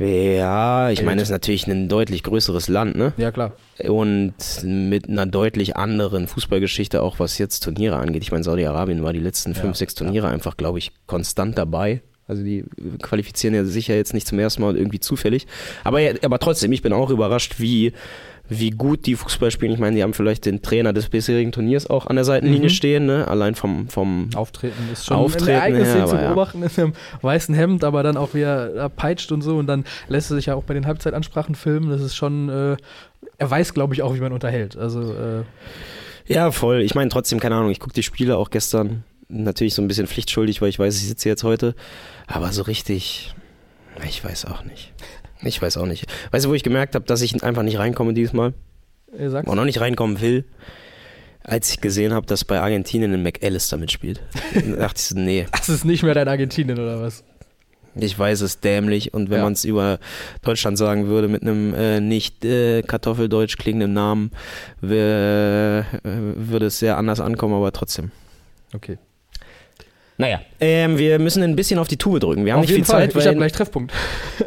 Ja, 0.02 0.90
ich 0.90 1.04
meine, 1.04 1.22
es 1.22 1.28
ist 1.28 1.32
natürlich 1.32 1.68
ein 1.68 1.88
deutlich 1.88 2.24
größeres 2.24 2.68
Land, 2.68 2.96
ne? 2.96 3.14
Ja, 3.18 3.32
klar. 3.32 3.54
Und 3.84 4.34
mit 4.64 5.08
einer 5.08 5.26
deutlich 5.26 5.78
anderen 5.78 6.28
Fußballgeschichte, 6.28 7.04
auch 7.04 7.20
was 7.20 7.38
jetzt 7.38 7.62
Turniere 7.62 7.98
angeht. 7.98 8.24
Ich 8.24 8.32
meine, 8.32 8.44
Saudi-Arabien 8.44 9.04
war 9.04 9.14
die 9.14 9.20
letzten 9.20 9.54
fünf, 9.54 9.76
ja, 9.76 9.80
sechs 9.80 9.94
Turniere 9.94 10.28
ja. 10.28 10.34
einfach, 10.34 10.58
glaube 10.58 10.80
ich, 10.80 10.92
konstant 11.06 11.58
dabei. 11.58 12.02
Also 12.28 12.44
die 12.44 12.64
qualifizieren 13.02 13.54
ja 13.54 13.66
sicher 13.66 13.96
jetzt 13.96 14.14
nicht 14.14 14.26
zum 14.26 14.40
ersten 14.40 14.62
Mal 14.62 14.78
irgendwie 14.78 15.00
zufällig. 15.00 15.48
Aber, 15.84 16.00
aber 16.22 16.40
trotzdem, 16.40 16.72
ich 16.72 16.82
bin 16.82 16.94
auch 16.94 17.10
überrascht, 17.10 17.56
wie 17.60 17.94
wie 18.54 18.72
gut 18.72 19.06
die 19.06 19.16
Fußball 19.16 19.50
spielen. 19.50 19.72
Ich 19.72 19.80
meine, 19.80 19.96
die 19.96 20.04
haben 20.04 20.14
vielleicht 20.14 20.46
den 20.46 20.62
Trainer 20.62 20.92
des 20.92 21.08
bisherigen 21.08 21.54
Turniers 21.54 21.90
auch 21.90 22.08
an 22.08 22.18
der 22.18 22.26
Seitenlinie 22.26 22.68
mhm. 22.68 22.74
stehen, 22.74 23.06
ne? 23.06 23.26
allein 23.26 23.56
vom, 23.56 23.88
vom 23.88 24.30
Auftreten 24.36 24.90
ist 24.92 25.06
schon 25.06 25.16
Auftreten 25.16 25.52
ein 25.52 25.56
Ereignis 25.56 25.96
her, 25.96 26.06
zu 26.06 26.18
beobachten 26.18 26.62
ja. 26.62 26.68
in 26.68 26.84
einem 26.84 26.94
weißen 27.22 27.56
Hemd, 27.56 27.86
aber 27.86 28.04
dann 28.04 28.18
auch 28.18 28.34
wie 28.34 28.42
er 28.42 28.90
peitscht 28.90 29.32
und 29.32 29.42
so 29.42 29.58
und 29.58 29.68
dann 29.68 29.86
lässt 30.10 30.32
er 30.32 30.36
sich 30.36 30.48
ja 30.48 30.56
auch 30.56 30.64
bei 30.64 30.74
den 30.74 30.86
Halbzeitansprachen 30.86 31.56
filmen. 31.56 31.90
Das 31.90 32.02
ist 32.02 32.14
schon, 32.14 32.50
äh, 32.50 32.76
er 33.38 33.50
weiß, 33.50 33.74
glaube 33.74 33.94
ich, 33.94 34.02
auch, 34.02 34.14
wie 34.16 34.20
man 34.20 34.34
unterhält. 34.34 34.76
Also 34.76 35.14
äh, 35.14 35.44
ja, 36.28 36.52
voll. 36.52 36.82
Ich 36.82 36.94
meine 36.94 37.10
trotzdem, 37.10 37.40
keine 37.40 37.56
Ahnung, 37.56 37.72
ich 37.72 37.80
gucke 37.80 37.94
die 37.94 38.04
Spiele 38.04 38.36
auch 38.36 38.50
gestern 38.50 39.06
natürlich 39.30 39.76
so 39.76 39.82
ein 39.82 39.88
bisschen 39.88 40.08
pflichtschuldig, 40.08 40.62
weil 40.62 40.68
ich 40.68 40.78
weiß, 40.78 40.98
ich 40.98 41.08
sitze 41.08 41.30
jetzt 41.30 41.46
heute, 41.46 41.74
aber 42.28 42.52
so 42.52 42.64
richtig, 42.64 43.34
ich 44.06 44.22
weiß 44.26 44.44
auch 44.46 44.66
nicht. 44.66 44.92
Ich 45.44 45.62
weiß 45.62 45.78
auch 45.78 45.86
nicht. 45.86 46.06
Weißt 46.32 46.46
du, 46.46 46.50
wo 46.50 46.54
ich 46.54 46.64
gemerkt 46.64 46.96
habe, 46.96 47.06
dass 47.06 47.22
ich 47.22 47.44
einfach 47.44 47.64
nicht 47.64 47.80
reinkomme 47.80 48.14
diesmal? 48.14 48.54
Sag's. 49.28 49.50
Und 49.50 49.56
noch 49.56 49.66
nicht 49.66 49.82
reinkommen 49.82 50.22
will? 50.22 50.46
Als 51.44 51.72
ich 51.72 51.82
gesehen 51.82 52.14
habe, 52.14 52.28
dass 52.28 52.46
bei 52.46 52.60
Argentinien 52.60 53.14
ein 53.14 53.24
McAllister 53.24 53.78
mitspielt. 53.78 54.22
dachte 54.54 54.96
ich 54.98 55.06
so, 55.06 55.18
nee. 55.18 55.48
Das 55.52 55.70
ist 55.70 55.86
nicht 55.86 56.04
mehr 56.04 56.14
dein 56.14 56.28
Argentinien, 56.28 56.80
oder 56.80 57.02
was? 57.02 57.24
Ich 57.96 58.18
weiß 58.18 58.42
es 58.42 58.62
dämlich 58.62 59.14
und 59.14 59.30
wenn 59.30 59.40
ja. 59.40 59.44
man 59.44 59.54
es 59.54 59.66
über 59.66 60.00
Deutschland 60.44 60.78
sagen 60.78 61.08
würde 61.08 61.28
mit 61.28 61.42
einem 61.42 61.74
äh, 61.74 62.00
nicht 62.00 62.46
äh, 62.46 62.84
kartoffeldeutsch 62.84 63.58
klingenden 63.58 63.94
Namen, 63.94 64.32
wär, 64.80 65.86
äh, 66.04 66.10
würde 66.10 66.68
es 66.68 66.80
sehr 66.80 66.98
anders 66.98 67.20
ankommen, 67.20 67.54
aber 67.54 67.74
trotzdem. 67.74 68.12
Okay. 68.74 68.98
Naja, 70.22 70.40
ähm, 70.60 71.00
wir 71.00 71.18
müssen 71.18 71.42
ein 71.42 71.56
bisschen 71.56 71.80
auf 71.80 71.88
die 71.88 71.98
Tube 71.98 72.20
drücken. 72.20 72.46
Wir 72.46 72.54
haben 72.54 72.60
auf 72.60 72.68
nicht 72.68 72.76
viel 72.76 72.86
Fall. 72.86 73.10
Zeit. 73.10 73.16
Ich 73.16 73.26
habe 73.26 73.38
gleich 73.38 73.54
Treffpunkt. 73.54 73.92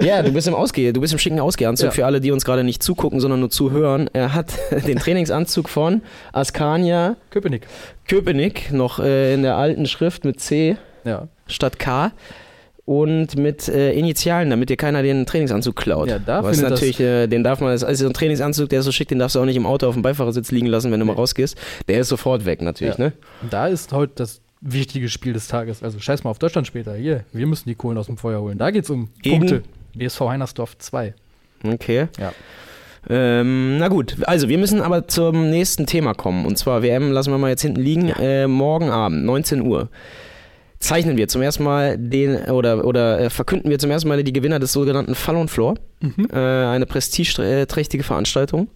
Ja, 0.01 0.23
du 0.23 0.33
bist 0.33 0.47
im 0.47 0.55
Ausgeh, 0.55 0.93
du 0.93 1.01
bist 1.01 1.13
im 1.13 1.19
schicken 1.19 1.41
Ausgehanzug. 1.41 1.87
Ja. 1.87 1.91
Für 1.91 2.07
alle, 2.07 2.21
die 2.21 2.31
uns 2.31 2.45
gerade 2.45 2.63
nicht 2.63 2.81
zugucken, 2.81 3.19
sondern 3.19 3.41
nur 3.41 3.51
zuhören. 3.51 4.09
Er 4.13 4.35
hat 4.35 4.53
den 4.87 5.01
Trainingsanzug 5.01 5.69
von 5.69 6.03
Askania 6.33 7.17
Köpenick. 7.31 7.67
Köpenick, 8.07 8.71
noch 8.71 9.01
äh, 9.01 9.35
in 9.35 9.43
der 9.43 9.57
alten 9.57 9.87
Schrift 9.87 10.25
mit 10.25 10.39
C 10.39 10.77
ja. 11.05 11.27
statt 11.49 11.81
K 11.81 12.13
und 12.85 13.37
mit 13.37 13.69
äh, 13.69 13.95
Initialen, 13.95 14.51
damit 14.51 14.71
dir 14.71 14.77
keiner 14.77 15.03
den 15.03 15.27
Trainingsanzug 15.27 15.75
klaut. 15.75 16.09
Ja, 16.09 16.21
da 16.21 16.45
Was 16.45 16.61
natürlich, 16.61 17.01
äh, 17.01 17.27
den 17.27 17.43
darf 17.43 17.61
man, 17.61 17.71
also 17.71 17.93
so 17.93 18.07
ein 18.07 18.13
Trainingsanzug, 18.13 18.69
der 18.69 18.79
ist 18.79 18.85
so 18.85 18.93
schick, 18.93 19.09
den 19.09 19.19
darfst 19.19 19.35
du 19.35 19.41
auch 19.41 19.45
nicht 19.45 19.57
im 19.57 19.67
Auto 19.67 19.89
auf 19.89 19.95
dem 19.95 20.03
Beifahrersitz 20.03 20.53
liegen 20.53 20.67
lassen, 20.67 20.93
wenn 20.93 21.01
du 21.01 21.07
mal 21.07 21.15
rausgehst. 21.15 21.57
Der 21.89 21.99
ist 21.99 22.11
sofort 22.11 22.45
weg 22.45 22.63
natürlich, 22.63 22.99
ja. 22.99 23.07
ne? 23.07 23.13
Da 23.51 23.67
ist 23.67 23.93
heute 23.93 24.13
das 24.17 24.44
wichtiges 24.65 25.13
Spiel 25.13 25.33
des 25.35 25.47
Tages. 25.47 25.83
Also 25.83 26.01
scheiß 26.01 26.25
mal 26.25 26.31
auf 26.31 26.39
Deutschland 26.39 26.67
später. 26.67 26.95
Hier, 26.95 27.25
wir 27.33 27.47
müssen 27.47 27.69
die 27.69 27.75
Kohlen 27.75 27.99
aus 27.99 28.07
dem 28.07 28.17
Feuer 28.17 28.41
holen. 28.41 28.59
Da 28.59 28.71
geht 28.71 28.85
es 28.85 28.91
um 28.91 29.11
Gegen? 29.23 29.39
Punkte. 29.39 29.63
BSV 29.95 30.21
Heinersdorf 30.23 30.79
2. 30.79 31.15
Okay. 31.65 32.09
Ja. 32.19 32.33
Ähm, 33.09 33.77
na 33.79 33.89
gut, 33.89 34.17
also 34.23 34.49
wir 34.49 34.57
müssen 34.57 34.81
aber 34.81 35.07
zum 35.09 35.51
nächsten 35.51 35.87
Thema 35.87 36.15
kommen. 36.15 36.47
Und 36.47 36.57
zwar 36.57 36.83
WM 36.83 37.13
lassen 37.13 37.31
wir 37.31 37.39
mal 37.39 37.51
jetzt 37.51 37.63
hinten 37.63 37.81
liegen. 37.81 38.09
Äh, 38.09 38.47
morgen 38.47 38.91
Abend, 38.91 39.25
19 39.25 39.61
Uhr, 39.61 39.91
zeichnen 40.79 41.17
wir 41.17 41.29
zum 41.29 41.43
ersten 41.43 41.65
Mal 41.65 41.99
den 41.99 42.37
oder, 42.47 42.85
oder 42.85 43.21
äh, 43.21 43.31
verkünden 43.31 43.71
wir 43.71 43.79
zum 43.79 43.91
ersten 43.91 44.09
Mal 44.09 44.23
die 44.23 44.33
Gewinner 44.33 44.59
des 44.59 44.73
sogenannten 44.73 45.15
Fall 45.15 45.37
und 45.37 45.51
Floor. 45.51 45.75
Mhm. 46.01 46.29
Äh, 46.33 46.37
eine 46.37 46.87
prestigeträchtige 46.87 48.05
Veranstaltung. 48.05 48.69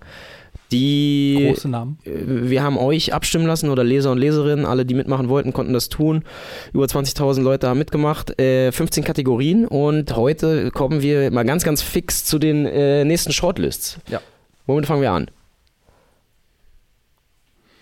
Die, 0.70 1.46
Große 1.48 1.68
Namen. 1.68 1.98
Äh, 2.04 2.10
wir 2.50 2.62
haben 2.62 2.76
euch 2.76 3.14
abstimmen 3.14 3.46
lassen 3.46 3.70
oder 3.70 3.84
Leser 3.84 4.12
und 4.12 4.18
Leserinnen, 4.18 4.66
alle, 4.66 4.84
die 4.84 4.94
mitmachen 4.94 5.28
wollten, 5.28 5.52
konnten 5.52 5.72
das 5.72 5.88
tun. 5.88 6.24
Über 6.72 6.84
20.000 6.84 7.40
Leute 7.40 7.68
haben 7.68 7.78
mitgemacht, 7.78 8.38
äh, 8.38 8.70
15 8.70 9.04
Kategorien 9.04 9.66
und 9.66 10.14
heute 10.14 10.70
kommen 10.70 11.00
wir 11.02 11.30
mal 11.30 11.44
ganz, 11.44 11.64
ganz 11.64 11.80
fix 11.82 12.24
zu 12.24 12.38
den 12.38 12.66
äh, 12.66 13.04
nächsten 13.04 13.32
Shortlists. 13.32 13.98
Ja. 14.08 14.20
Womit 14.66 14.86
fangen 14.86 15.02
wir 15.02 15.12
an? 15.12 15.30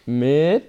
Mit 0.06 0.62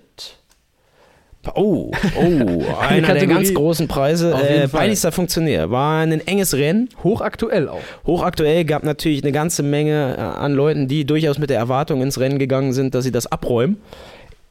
Oh, 1.56 1.92
oh, 2.16 2.64
einer 2.80 3.14
der 3.14 3.28
ganz 3.28 3.54
großen 3.54 3.88
Preise. 3.88 4.34
Äh, 4.34 4.68
peinlichster 4.68 5.12
Funktionär. 5.12 5.72
War 5.72 6.02
ein 6.02 6.26
enges 6.26 6.54
Rennen. 6.54 6.90
Hochaktuell 7.04 7.70
auch. 7.70 7.82
Hochaktuell 8.06 8.66
gab 8.66 8.84
natürlich 8.84 9.24
eine 9.24 9.32
ganze 9.32 9.64
Menge 9.64 10.16
äh, 10.18 10.22
an 10.22 10.54
Leuten, 10.54 10.88
die 10.88 11.06
durchaus 11.06 11.38
mit 11.38 11.50
der 11.50 11.58
Erwartung 11.58 12.02
ins 12.02 12.20
Rennen 12.20 12.40
gegangen 12.40 12.74
sind, 12.74 12.96
dass 12.96 13.04
sie 13.04 13.12
das 13.12 13.28
abräumen. 13.28 13.78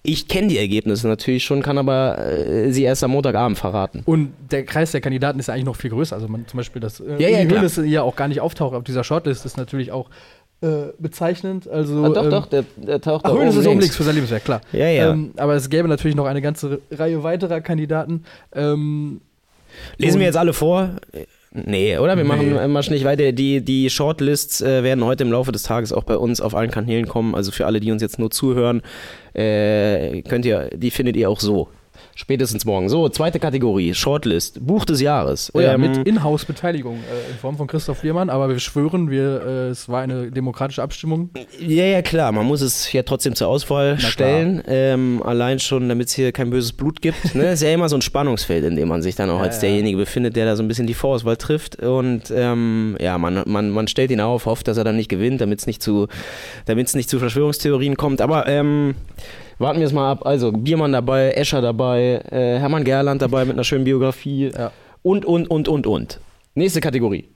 Ich 0.08 0.28
kenne 0.28 0.46
die 0.46 0.58
Ergebnisse 0.58 1.08
natürlich 1.08 1.44
schon, 1.44 1.62
kann 1.62 1.78
aber 1.78 2.18
äh, 2.18 2.70
sie 2.70 2.84
erst 2.84 3.02
am 3.02 3.10
Montagabend 3.10 3.58
verraten. 3.58 4.02
Und 4.04 4.32
der 4.52 4.64
Kreis 4.64 4.92
der 4.92 5.00
Kandidaten 5.00 5.40
ist 5.40 5.48
ja 5.48 5.54
eigentlich 5.54 5.66
noch 5.66 5.74
viel 5.74 5.90
größer. 5.90 6.14
Also 6.14 6.28
man 6.28 6.46
zum 6.46 6.58
Beispiel, 6.58 6.80
dass 6.80 7.00
äh, 7.00 7.16
ja, 7.18 7.28
ja, 7.28 7.44
die 7.44 7.52
Höhle 7.52 7.86
ja 7.86 8.02
auch 8.02 8.14
gar 8.14 8.28
nicht 8.28 8.40
auftaucht 8.40 8.74
auf 8.74 8.84
dieser 8.84 9.02
Shortlist, 9.02 9.44
ist 9.44 9.56
natürlich 9.56 9.90
auch 9.90 10.08
äh, 10.62 10.92
bezeichnend. 10.98 11.68
Also, 11.68 12.04
ah, 12.04 12.08
doch, 12.08 12.24
ähm, 12.24 12.30
doch, 12.30 12.46
der, 12.46 12.64
der 12.76 13.00
taucht 13.00 13.24
ach, 13.24 13.30
da 13.30 13.36
oben 13.36 13.48
ist 13.48 13.66
oben 13.66 13.80
links 13.80 13.96
für 13.96 14.04
sein 14.04 14.14
Lebenswerk, 14.14 14.44
klar. 14.44 14.60
Ja, 14.72 14.88
ja. 14.88 15.12
Ähm, 15.12 15.32
aber 15.36 15.54
es 15.54 15.68
gäbe 15.68 15.88
natürlich 15.88 16.16
noch 16.16 16.26
eine 16.26 16.40
ganze 16.42 16.80
Reihe 16.90 17.22
weiterer 17.22 17.60
Kandidaten. 17.60 18.24
Ähm, 18.54 19.20
Lesen 19.98 20.18
wir 20.18 20.26
jetzt 20.26 20.38
alle 20.38 20.52
vor? 20.52 20.90
Nee, 21.52 21.96
oder? 21.98 22.16
Wir 22.16 22.24
nee. 22.24 22.28
machen 22.28 22.72
mal 22.72 22.82
schnell 22.82 23.02
weiter. 23.04 23.32
Die, 23.32 23.64
die 23.64 23.88
Shortlists 23.88 24.60
äh, 24.60 24.82
werden 24.82 25.04
heute 25.04 25.24
im 25.24 25.32
Laufe 25.32 25.52
des 25.52 25.62
Tages 25.62 25.92
auch 25.92 26.04
bei 26.04 26.16
uns 26.16 26.40
auf 26.40 26.54
allen 26.54 26.70
Kanälen 26.70 27.06
kommen. 27.06 27.34
Also 27.34 27.50
für 27.50 27.66
alle, 27.66 27.80
die 27.80 27.92
uns 27.92 28.02
jetzt 28.02 28.18
nur 28.18 28.30
zuhören, 28.30 28.82
äh, 29.34 30.22
könnt 30.22 30.44
ihr, 30.44 30.70
die 30.74 30.90
findet 30.90 31.16
ihr 31.16 31.30
auch 31.30 31.40
so. 31.40 31.68
Spätestens 32.18 32.64
morgen. 32.64 32.88
So, 32.88 33.10
zweite 33.10 33.38
Kategorie, 33.38 33.92
Shortlist, 33.92 34.66
Buch 34.66 34.86
des 34.86 35.02
Jahres. 35.02 35.50
Oh 35.52 35.60
ja, 35.60 35.74
ähm, 35.74 35.82
mit 35.82 36.08
Inhouse-Beteiligung 36.08 36.96
äh, 36.96 37.30
in 37.30 37.36
Form 37.36 37.58
von 37.58 37.66
Christoph 37.66 38.02
Liermann, 38.02 38.30
aber 38.30 38.48
wir 38.48 38.58
schwören, 38.58 39.10
wir, 39.10 39.42
äh, 39.46 39.68
es 39.68 39.86
war 39.90 40.00
eine 40.00 40.30
demokratische 40.30 40.82
Abstimmung. 40.82 41.28
Ja, 41.60 41.84
ja, 41.84 42.00
klar, 42.00 42.32
man 42.32 42.46
muss 42.46 42.62
es 42.62 42.90
ja 42.90 43.02
trotzdem 43.02 43.34
zur 43.34 43.48
Auswahl 43.48 43.98
Na 44.00 44.08
stellen. 44.08 44.62
Ähm, 44.66 45.22
allein 45.26 45.58
schon, 45.58 45.90
damit 45.90 46.08
es 46.08 46.14
hier 46.14 46.32
kein 46.32 46.48
böses 46.48 46.72
Blut 46.72 47.02
gibt. 47.02 47.34
Ne? 47.34 47.52
ist 47.52 47.62
ja 47.62 47.70
immer 47.70 47.90
so 47.90 47.96
ein 47.96 48.02
Spannungsfeld, 48.02 48.64
in 48.64 48.76
dem 48.76 48.88
man 48.88 49.02
sich 49.02 49.14
dann 49.14 49.28
auch 49.28 49.38
ja, 49.40 49.44
als 49.44 49.58
derjenige 49.58 49.98
befindet, 49.98 50.36
der 50.36 50.46
da 50.46 50.56
so 50.56 50.62
ein 50.62 50.68
bisschen 50.68 50.86
die 50.86 50.94
Vorauswahl 50.94 51.36
trifft. 51.36 51.76
Und 51.76 52.32
ähm, 52.34 52.96
ja, 52.98 53.18
man, 53.18 53.42
man, 53.44 53.68
man 53.68 53.88
stellt 53.88 54.10
ihn 54.10 54.22
auf, 54.22 54.46
hofft, 54.46 54.68
dass 54.68 54.78
er 54.78 54.84
dann 54.84 54.96
nicht 54.96 55.10
gewinnt, 55.10 55.42
damit 55.42 55.58
es 55.58 55.66
nicht 55.66 55.82
zu, 55.82 56.08
nicht 56.66 57.10
zu 57.10 57.18
Verschwörungstheorien 57.18 57.98
kommt. 57.98 58.22
Aber 58.22 58.46
ähm, 58.48 58.94
warten 59.58 59.80
wir 59.80 59.86
es 59.86 59.92
mal 59.92 60.10
ab. 60.10 60.26
Also 60.26 60.52
Biermann 60.52 60.92
dabei, 60.92 61.30
Escher 61.32 61.60
dabei, 61.60 62.22
äh, 62.30 62.58
Hermann 62.58 62.84
Gerland 62.84 63.22
dabei 63.22 63.44
mit 63.44 63.54
einer 63.54 63.64
schönen 63.64 63.84
Biografie 63.84 64.50
ja. 64.56 64.72
und, 65.02 65.24
und, 65.24 65.48
und, 65.50 65.68
und, 65.68 65.86
und. 65.86 66.20
Nächste 66.54 66.80
Kategorie. 66.80 67.28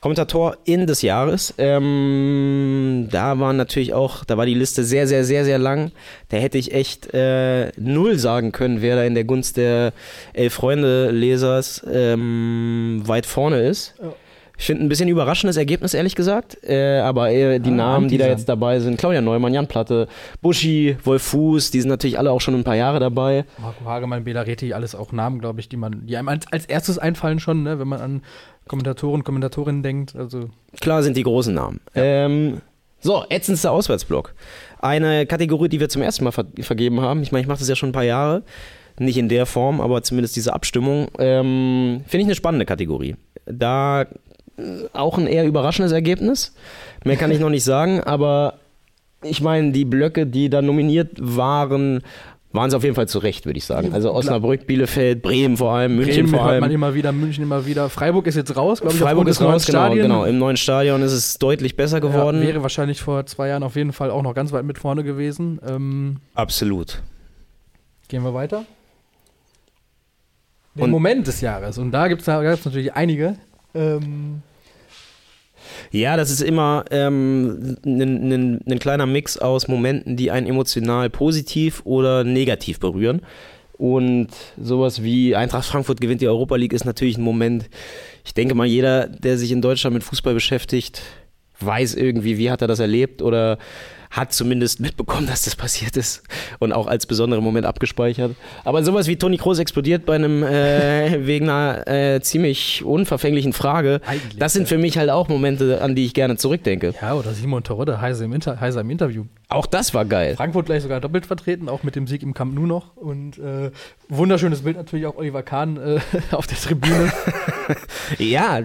Kommentator 0.00 0.56
in 0.64 0.86
des 0.86 1.02
Jahres. 1.02 1.52
Ähm, 1.58 3.08
da 3.10 3.38
war 3.38 3.52
natürlich 3.52 3.92
auch, 3.92 4.24
da 4.24 4.38
war 4.38 4.46
die 4.46 4.54
Liste 4.54 4.82
sehr, 4.82 5.06
sehr, 5.06 5.24
sehr, 5.24 5.44
sehr 5.44 5.58
lang. 5.58 5.92
Da 6.30 6.38
hätte 6.38 6.56
ich 6.56 6.72
echt 6.72 7.12
äh, 7.12 7.70
null 7.76 8.18
sagen 8.18 8.50
können, 8.50 8.80
wer 8.80 8.96
da 8.96 9.04
in 9.04 9.14
der 9.14 9.24
Gunst 9.24 9.58
der 9.58 9.92
Elf 10.32 10.54
Freunde 10.54 11.10
Lesers 11.10 11.84
ähm, 11.92 13.02
weit 13.04 13.26
vorne 13.26 13.60
ist. 13.60 13.94
Ja. 14.02 14.14
Ich 14.60 14.66
finde 14.66 14.84
ein 14.84 14.90
bisschen 14.90 15.08
überraschendes 15.08 15.56
Ergebnis, 15.56 15.94
ehrlich 15.94 16.14
gesagt. 16.14 16.58
Äh, 16.62 16.98
aber 16.98 17.30
äh, 17.30 17.58
die 17.60 17.70
ah, 17.70 17.74
Namen, 17.74 18.08
die 18.08 18.18
da 18.18 18.26
jetzt 18.26 18.46
dabei 18.46 18.78
sind, 18.78 18.98
Claudia 18.98 19.22
Neumann, 19.22 19.54
Jan 19.54 19.66
Platte, 19.66 20.06
Buschi, 20.42 20.98
Wolf 21.02 21.22
Fuß, 21.22 21.70
die 21.70 21.80
sind 21.80 21.88
natürlich 21.88 22.18
alle 22.18 22.30
auch 22.30 22.42
schon 22.42 22.54
ein 22.54 22.62
paar 22.62 22.76
Jahre 22.76 23.00
dabei. 23.00 23.46
Marco 23.56 23.86
Hagemann, 23.86 24.22
Bela 24.22 24.42
Reti, 24.42 24.74
alles 24.74 24.94
auch 24.94 25.12
Namen, 25.12 25.38
glaube 25.38 25.60
ich, 25.60 25.70
die 25.70 25.78
man, 25.78 26.06
die 26.06 26.14
einem 26.14 26.28
als, 26.28 26.46
als 26.52 26.66
erstes 26.66 26.98
einfallen 26.98 27.40
schon, 27.40 27.62
ne, 27.62 27.78
wenn 27.78 27.88
man 27.88 28.02
an 28.02 28.22
Kommentatoren, 28.68 29.24
Kommentatorinnen 29.24 29.82
denkt. 29.82 30.14
Also. 30.14 30.50
Klar 30.78 31.02
sind 31.04 31.16
die 31.16 31.22
großen 31.22 31.54
Namen. 31.54 31.80
Ja. 31.94 32.02
Ähm, 32.02 32.60
so, 33.00 33.24
ätzendster 33.30 33.72
Auswärtsblock. 33.72 34.34
Eine 34.78 35.24
Kategorie, 35.24 35.70
die 35.70 35.80
wir 35.80 35.88
zum 35.88 36.02
ersten 36.02 36.22
Mal 36.24 36.32
ver 36.32 36.44
vergeben 36.60 37.00
haben. 37.00 37.22
Ich 37.22 37.32
meine, 37.32 37.40
ich 37.40 37.48
mache 37.48 37.60
das 37.60 37.68
ja 37.68 37.76
schon 37.76 37.88
ein 37.88 37.92
paar 37.92 38.04
Jahre. 38.04 38.42
Nicht 38.98 39.16
in 39.16 39.30
der 39.30 39.46
Form, 39.46 39.80
aber 39.80 40.02
zumindest 40.02 40.36
diese 40.36 40.52
Abstimmung. 40.52 41.08
Ähm, 41.18 42.02
Finde 42.06 42.18
ich 42.18 42.26
eine 42.26 42.34
spannende 42.34 42.66
Kategorie. 42.66 43.16
Da 43.46 44.04
auch 44.92 45.18
ein 45.18 45.26
eher 45.26 45.46
überraschendes 45.46 45.92
Ergebnis. 45.92 46.54
Mehr 47.04 47.16
kann 47.16 47.30
ich 47.30 47.40
noch 47.40 47.50
nicht 47.50 47.64
sagen, 47.64 48.00
aber 48.00 48.54
ich 49.22 49.40
meine, 49.40 49.72
die 49.72 49.84
Blöcke, 49.84 50.26
die 50.26 50.48
da 50.48 50.62
nominiert 50.62 51.10
waren, 51.18 52.02
waren 52.52 52.68
es 52.68 52.74
auf 52.74 52.82
jeden 52.82 52.96
Fall 52.96 53.06
zu 53.06 53.18
Recht, 53.20 53.46
würde 53.46 53.58
ich 53.58 53.64
sagen. 53.64 53.92
Also 53.92 54.12
Osnabrück, 54.12 54.66
Bielefeld, 54.66 55.22
Bremen 55.22 55.56
vor 55.56 55.72
allem, 55.72 55.96
München 55.96 56.24
Bremen 56.24 56.28
vor 56.28 56.42
allem. 56.42 56.60
man 56.60 56.70
immer 56.70 56.94
wieder, 56.94 57.12
München 57.12 57.44
immer 57.44 57.64
wieder. 57.64 57.88
Freiburg 57.88 58.26
ist 58.26 58.34
jetzt 58.34 58.56
raus, 58.56 58.80
glaube 58.80 58.94
ich. 58.94 59.00
Freiburg 59.00 59.28
ist 59.28 59.40
raus, 59.40 59.66
genau, 59.66 59.94
genau. 59.94 60.24
Im 60.24 60.38
neuen 60.38 60.56
Stadion 60.56 61.02
ist 61.02 61.12
es 61.12 61.38
deutlich 61.38 61.76
besser 61.76 62.00
geworden. 62.00 62.40
Ja, 62.40 62.48
wäre 62.48 62.62
wahrscheinlich 62.62 63.00
vor 63.00 63.24
zwei 63.26 63.48
Jahren 63.48 63.62
auf 63.62 63.76
jeden 63.76 63.92
Fall 63.92 64.10
auch 64.10 64.22
noch 64.22 64.34
ganz 64.34 64.52
weit 64.52 64.64
mit 64.64 64.78
vorne 64.78 65.04
gewesen. 65.04 65.60
Ähm, 65.66 66.16
Absolut. 66.34 67.02
Gehen 68.08 68.24
wir 68.24 68.34
weiter. 68.34 68.64
Den 70.74 70.90
Moment 70.90 71.26
des 71.26 71.40
Jahres. 71.40 71.78
Und 71.78 71.90
da 71.92 72.08
gibt 72.08 72.22
es 72.22 72.26
natürlich 72.26 72.94
einige. 72.94 73.36
Ähm, 73.74 74.42
ja, 75.90 76.16
das 76.16 76.30
ist 76.30 76.42
immer 76.42 76.84
ähm, 76.90 77.76
ein 77.84 78.78
kleiner 78.78 79.06
Mix 79.06 79.36
aus 79.38 79.68
Momenten, 79.68 80.16
die 80.16 80.30
einen 80.30 80.46
emotional 80.46 81.10
positiv 81.10 81.82
oder 81.84 82.24
negativ 82.24 82.80
berühren. 82.80 83.22
Und 83.80 84.28
sowas 84.60 85.02
wie 85.02 85.34
Eintracht 85.34 85.64
Frankfurt 85.64 86.02
gewinnt 86.02 86.20
die 86.20 86.28
Europa 86.28 86.56
League 86.56 86.74
ist 86.74 86.84
natürlich 86.84 87.16
ein 87.16 87.22
Moment, 87.22 87.70
ich 88.26 88.34
denke 88.34 88.54
mal, 88.54 88.66
jeder, 88.66 89.08
der 89.08 89.38
sich 89.38 89.52
in 89.52 89.62
Deutschland 89.62 89.94
mit 89.94 90.04
Fußball 90.04 90.34
beschäftigt, 90.34 91.00
weiß 91.60 91.94
irgendwie, 91.94 92.36
wie 92.36 92.50
hat 92.50 92.60
er 92.60 92.68
das 92.68 92.78
erlebt 92.78 93.22
oder 93.22 93.58
hat 94.10 94.32
zumindest 94.32 94.80
mitbekommen, 94.80 95.26
dass 95.26 95.42
das 95.42 95.54
passiert 95.54 95.96
ist 95.96 96.22
und 96.58 96.72
auch 96.72 96.86
als 96.88 97.06
besonderen 97.06 97.44
Moment 97.44 97.64
abgespeichert. 97.64 98.34
Aber 98.64 98.82
sowas 98.82 99.06
wie 99.06 99.16
Toni 99.16 99.36
Kroos 99.36 99.58
explodiert 99.58 100.04
bei 100.04 100.16
einem 100.16 100.42
äh, 100.42 101.26
wegen 101.26 101.48
einer 101.48 101.86
äh, 101.86 102.20
ziemlich 102.20 102.84
unverfänglichen 102.84 103.52
Frage, 103.52 104.00
Eigentlich, 104.06 104.38
das 104.38 104.52
sind 104.52 104.68
für 104.68 104.78
mich 104.78 104.98
halt 104.98 105.10
auch 105.10 105.28
Momente, 105.28 105.80
an 105.80 105.94
die 105.94 106.04
ich 106.04 106.14
gerne 106.14 106.36
zurückdenke. 106.36 106.94
Ja, 107.00 107.14
oder 107.14 107.32
Simon 107.32 107.62
Terodde, 107.62 108.00
heiser 108.00 108.24
im, 108.24 108.32
Inter 108.32 108.60
heiser 108.60 108.80
im 108.80 108.90
Interview. 108.90 109.24
Auch 109.48 109.66
das 109.66 109.94
war 109.94 110.04
geil. 110.04 110.36
Frankfurt 110.36 110.66
gleich 110.66 110.82
sogar 110.82 111.00
doppelt 111.00 111.26
vertreten, 111.26 111.68
auch 111.68 111.82
mit 111.82 111.96
dem 111.96 112.06
Sieg 112.06 112.22
im 112.22 112.34
Camp 112.34 112.54
Nou 112.54 112.66
noch. 112.66 112.96
Und 112.96 113.38
äh, 113.38 113.70
wunderschönes 114.10 114.62
Bild 114.62 114.76
natürlich 114.76 115.06
auch 115.06 115.16
Oliver 115.16 115.42
Kahn 115.42 115.76
äh, 115.76 116.00
auf 116.32 116.46
der 116.46 116.58
Tribüne. 116.58 117.12
ja, 118.18 118.60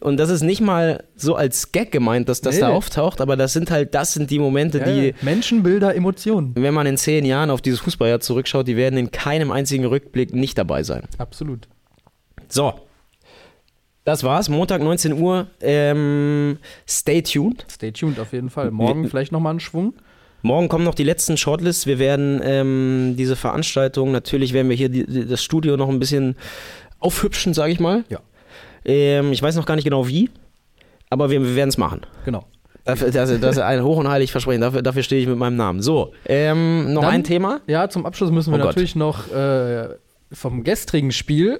und 0.00 0.18
das 0.18 0.30
ist 0.30 0.42
nicht 0.42 0.60
mal 0.60 1.04
so 1.16 1.34
als 1.34 1.72
Gag 1.72 1.92
gemeint, 1.92 2.28
dass 2.28 2.40
das 2.40 2.56
nee. 2.56 2.60
da 2.62 2.68
auftaucht, 2.68 3.20
aber 3.20 3.36
das 3.36 3.52
sind 3.52 3.70
halt, 3.70 3.94
das 3.94 4.12
sind 4.12 4.30
die 4.30 4.38
Momente, 4.38 4.78
ja, 4.78 4.84
die. 4.84 5.14
Menschenbilder, 5.22 5.94
Emotionen. 5.94 6.52
Wenn 6.54 6.74
man 6.74 6.86
in 6.86 6.96
zehn 6.96 7.24
Jahren 7.24 7.50
auf 7.50 7.62
dieses 7.62 7.80
Fußballjahr 7.80 8.20
zurückschaut, 8.20 8.68
die 8.68 8.76
werden 8.76 8.98
in 8.98 9.10
keinem 9.10 9.50
einzigen 9.50 9.84
Rückblick 9.86 10.34
nicht 10.34 10.58
dabei 10.58 10.82
sein. 10.82 11.04
Absolut. 11.18 11.68
So, 12.48 12.74
das 14.08 14.24
war's. 14.24 14.48
Montag 14.48 14.80
19 14.82 15.20
Uhr. 15.20 15.48
Ähm, 15.60 16.58
stay 16.88 17.20
tuned. 17.20 17.66
Stay 17.70 17.92
tuned 17.92 18.18
auf 18.18 18.32
jeden 18.32 18.48
Fall. 18.48 18.70
Morgen 18.70 19.06
vielleicht 19.06 19.32
nochmal 19.32 19.50
einen 19.50 19.60
Schwung. 19.60 19.92
Morgen 20.42 20.68
kommen 20.68 20.84
noch 20.84 20.94
die 20.94 21.04
letzten 21.04 21.36
Shortlists. 21.36 21.86
Wir 21.86 21.98
werden 21.98 22.40
ähm, 22.44 23.14
diese 23.16 23.36
Veranstaltung, 23.36 24.12
natürlich 24.12 24.52
werden 24.52 24.68
wir 24.68 24.76
hier 24.76 24.88
die, 24.88 25.04
die, 25.04 25.26
das 25.26 25.42
Studio 25.42 25.76
noch 25.76 25.88
ein 25.88 25.98
bisschen 25.98 26.36
aufhübschen, 27.00 27.54
sage 27.54 27.72
ich 27.72 27.80
mal. 27.80 28.04
Ja. 28.08 28.20
Ähm, 28.84 29.32
ich 29.32 29.42
weiß 29.42 29.56
noch 29.56 29.66
gar 29.66 29.74
nicht 29.74 29.84
genau 29.84 30.06
wie, 30.06 30.30
aber 31.10 31.30
wir, 31.30 31.42
wir 31.42 31.56
werden 31.56 31.70
es 31.70 31.78
machen. 31.78 32.02
Genau. 32.24 32.44
Dafür, 32.84 33.10
das, 33.10 33.30
ist 33.30 33.58
ein 33.58 33.82
hoch 33.82 33.98
und 33.98 34.08
heilig 34.08 34.32
Versprechen. 34.32 34.62
Dafür, 34.62 34.80
dafür 34.80 35.02
stehe 35.02 35.20
ich 35.20 35.28
mit 35.28 35.36
meinem 35.36 35.56
Namen. 35.56 35.82
So, 35.82 36.12
ähm, 36.24 36.94
noch 36.94 37.02
Dann, 37.02 37.14
ein 37.14 37.24
Thema? 37.24 37.60
Ja, 37.66 37.90
zum 37.90 38.06
Abschluss 38.06 38.30
müssen 38.30 38.52
wir 38.52 38.62
oh 38.62 38.64
natürlich 38.64 38.96
noch 38.96 39.30
äh, 39.30 39.88
vom 40.32 40.64
gestrigen 40.64 41.12
Spiel 41.12 41.58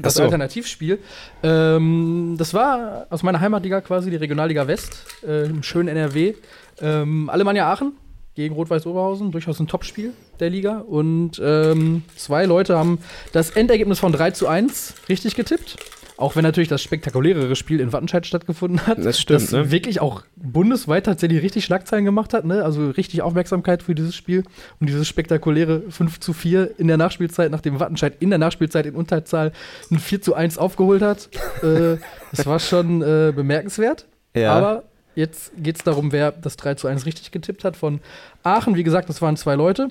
das 0.00 0.14
so. 0.14 0.22
Alternativspiel. 0.22 0.98
Ähm, 1.42 2.36
das 2.38 2.54
war 2.54 3.06
aus 3.10 3.22
meiner 3.22 3.40
Heimatliga 3.40 3.80
quasi, 3.80 4.08
die 4.10 4.16
Regionalliga 4.16 4.66
West, 4.66 5.04
äh, 5.26 5.46
im 5.46 5.62
schönen 5.62 5.88
NRW. 5.88 6.34
Ähm, 6.80 7.28
Alemannia 7.28 7.70
Aachen 7.70 7.92
gegen 8.34 8.54
Rot-Weiß 8.54 8.86
Oberhausen. 8.86 9.32
Durchaus 9.32 9.60
ein 9.60 9.66
Topspiel 9.66 10.12
der 10.38 10.50
Liga. 10.50 10.78
Und 10.78 11.40
ähm, 11.42 12.02
zwei 12.16 12.44
Leute 12.46 12.78
haben 12.78 12.98
das 13.32 13.50
Endergebnis 13.50 13.98
von 13.98 14.12
3 14.12 14.30
zu 14.32 14.46
1 14.46 14.94
richtig 15.08 15.36
getippt. 15.36 15.76
Auch 16.20 16.36
wenn 16.36 16.42
natürlich 16.42 16.68
das 16.68 16.82
spektakulärere 16.82 17.56
Spiel 17.56 17.80
in 17.80 17.94
Wattenscheid 17.94 18.26
stattgefunden 18.26 18.86
hat. 18.86 18.98
Das 19.02 19.18
stimmt. 19.18 19.40
Das 19.40 19.52
ne? 19.52 19.70
wirklich 19.70 20.02
auch 20.02 20.22
bundesweit 20.36 21.06
tatsächlich 21.06 21.42
richtig 21.42 21.64
Schlagzeilen 21.64 22.04
gemacht 22.04 22.34
hat. 22.34 22.44
Ne? 22.44 22.62
Also 22.62 22.90
richtig 22.90 23.22
Aufmerksamkeit 23.22 23.82
für 23.82 23.94
dieses 23.94 24.14
Spiel. 24.14 24.44
Und 24.80 24.88
dieses 24.88 25.08
spektakuläre 25.08 25.82
5 25.88 26.20
zu 26.20 26.34
4 26.34 26.78
in 26.78 26.88
der 26.88 26.98
Nachspielzeit, 26.98 27.50
nachdem 27.50 27.80
Wattenscheid 27.80 28.16
in 28.20 28.28
der 28.28 28.38
Nachspielzeit 28.38 28.84
in 28.84 28.96
Unterzahl 28.96 29.52
ein 29.90 29.98
4 29.98 30.20
zu 30.20 30.34
1 30.34 30.58
aufgeholt 30.58 31.00
hat. 31.00 31.30
äh, 31.62 31.96
das 32.32 32.44
war 32.44 32.58
schon 32.58 33.00
äh, 33.00 33.32
bemerkenswert. 33.34 34.06
Ja. 34.36 34.52
Aber 34.52 34.89
Jetzt 35.20 35.52
geht 35.58 35.76
es 35.76 35.84
darum, 35.84 36.12
wer 36.12 36.32
das 36.32 36.56
3 36.56 36.76
zu 36.76 36.88
1 36.88 37.04
richtig 37.04 37.30
getippt 37.30 37.62
hat. 37.62 37.76
Von 37.76 38.00
Aachen, 38.42 38.74
wie 38.74 38.82
gesagt, 38.82 39.10
das 39.10 39.20
waren 39.20 39.36
zwei 39.36 39.54
Leute. 39.54 39.88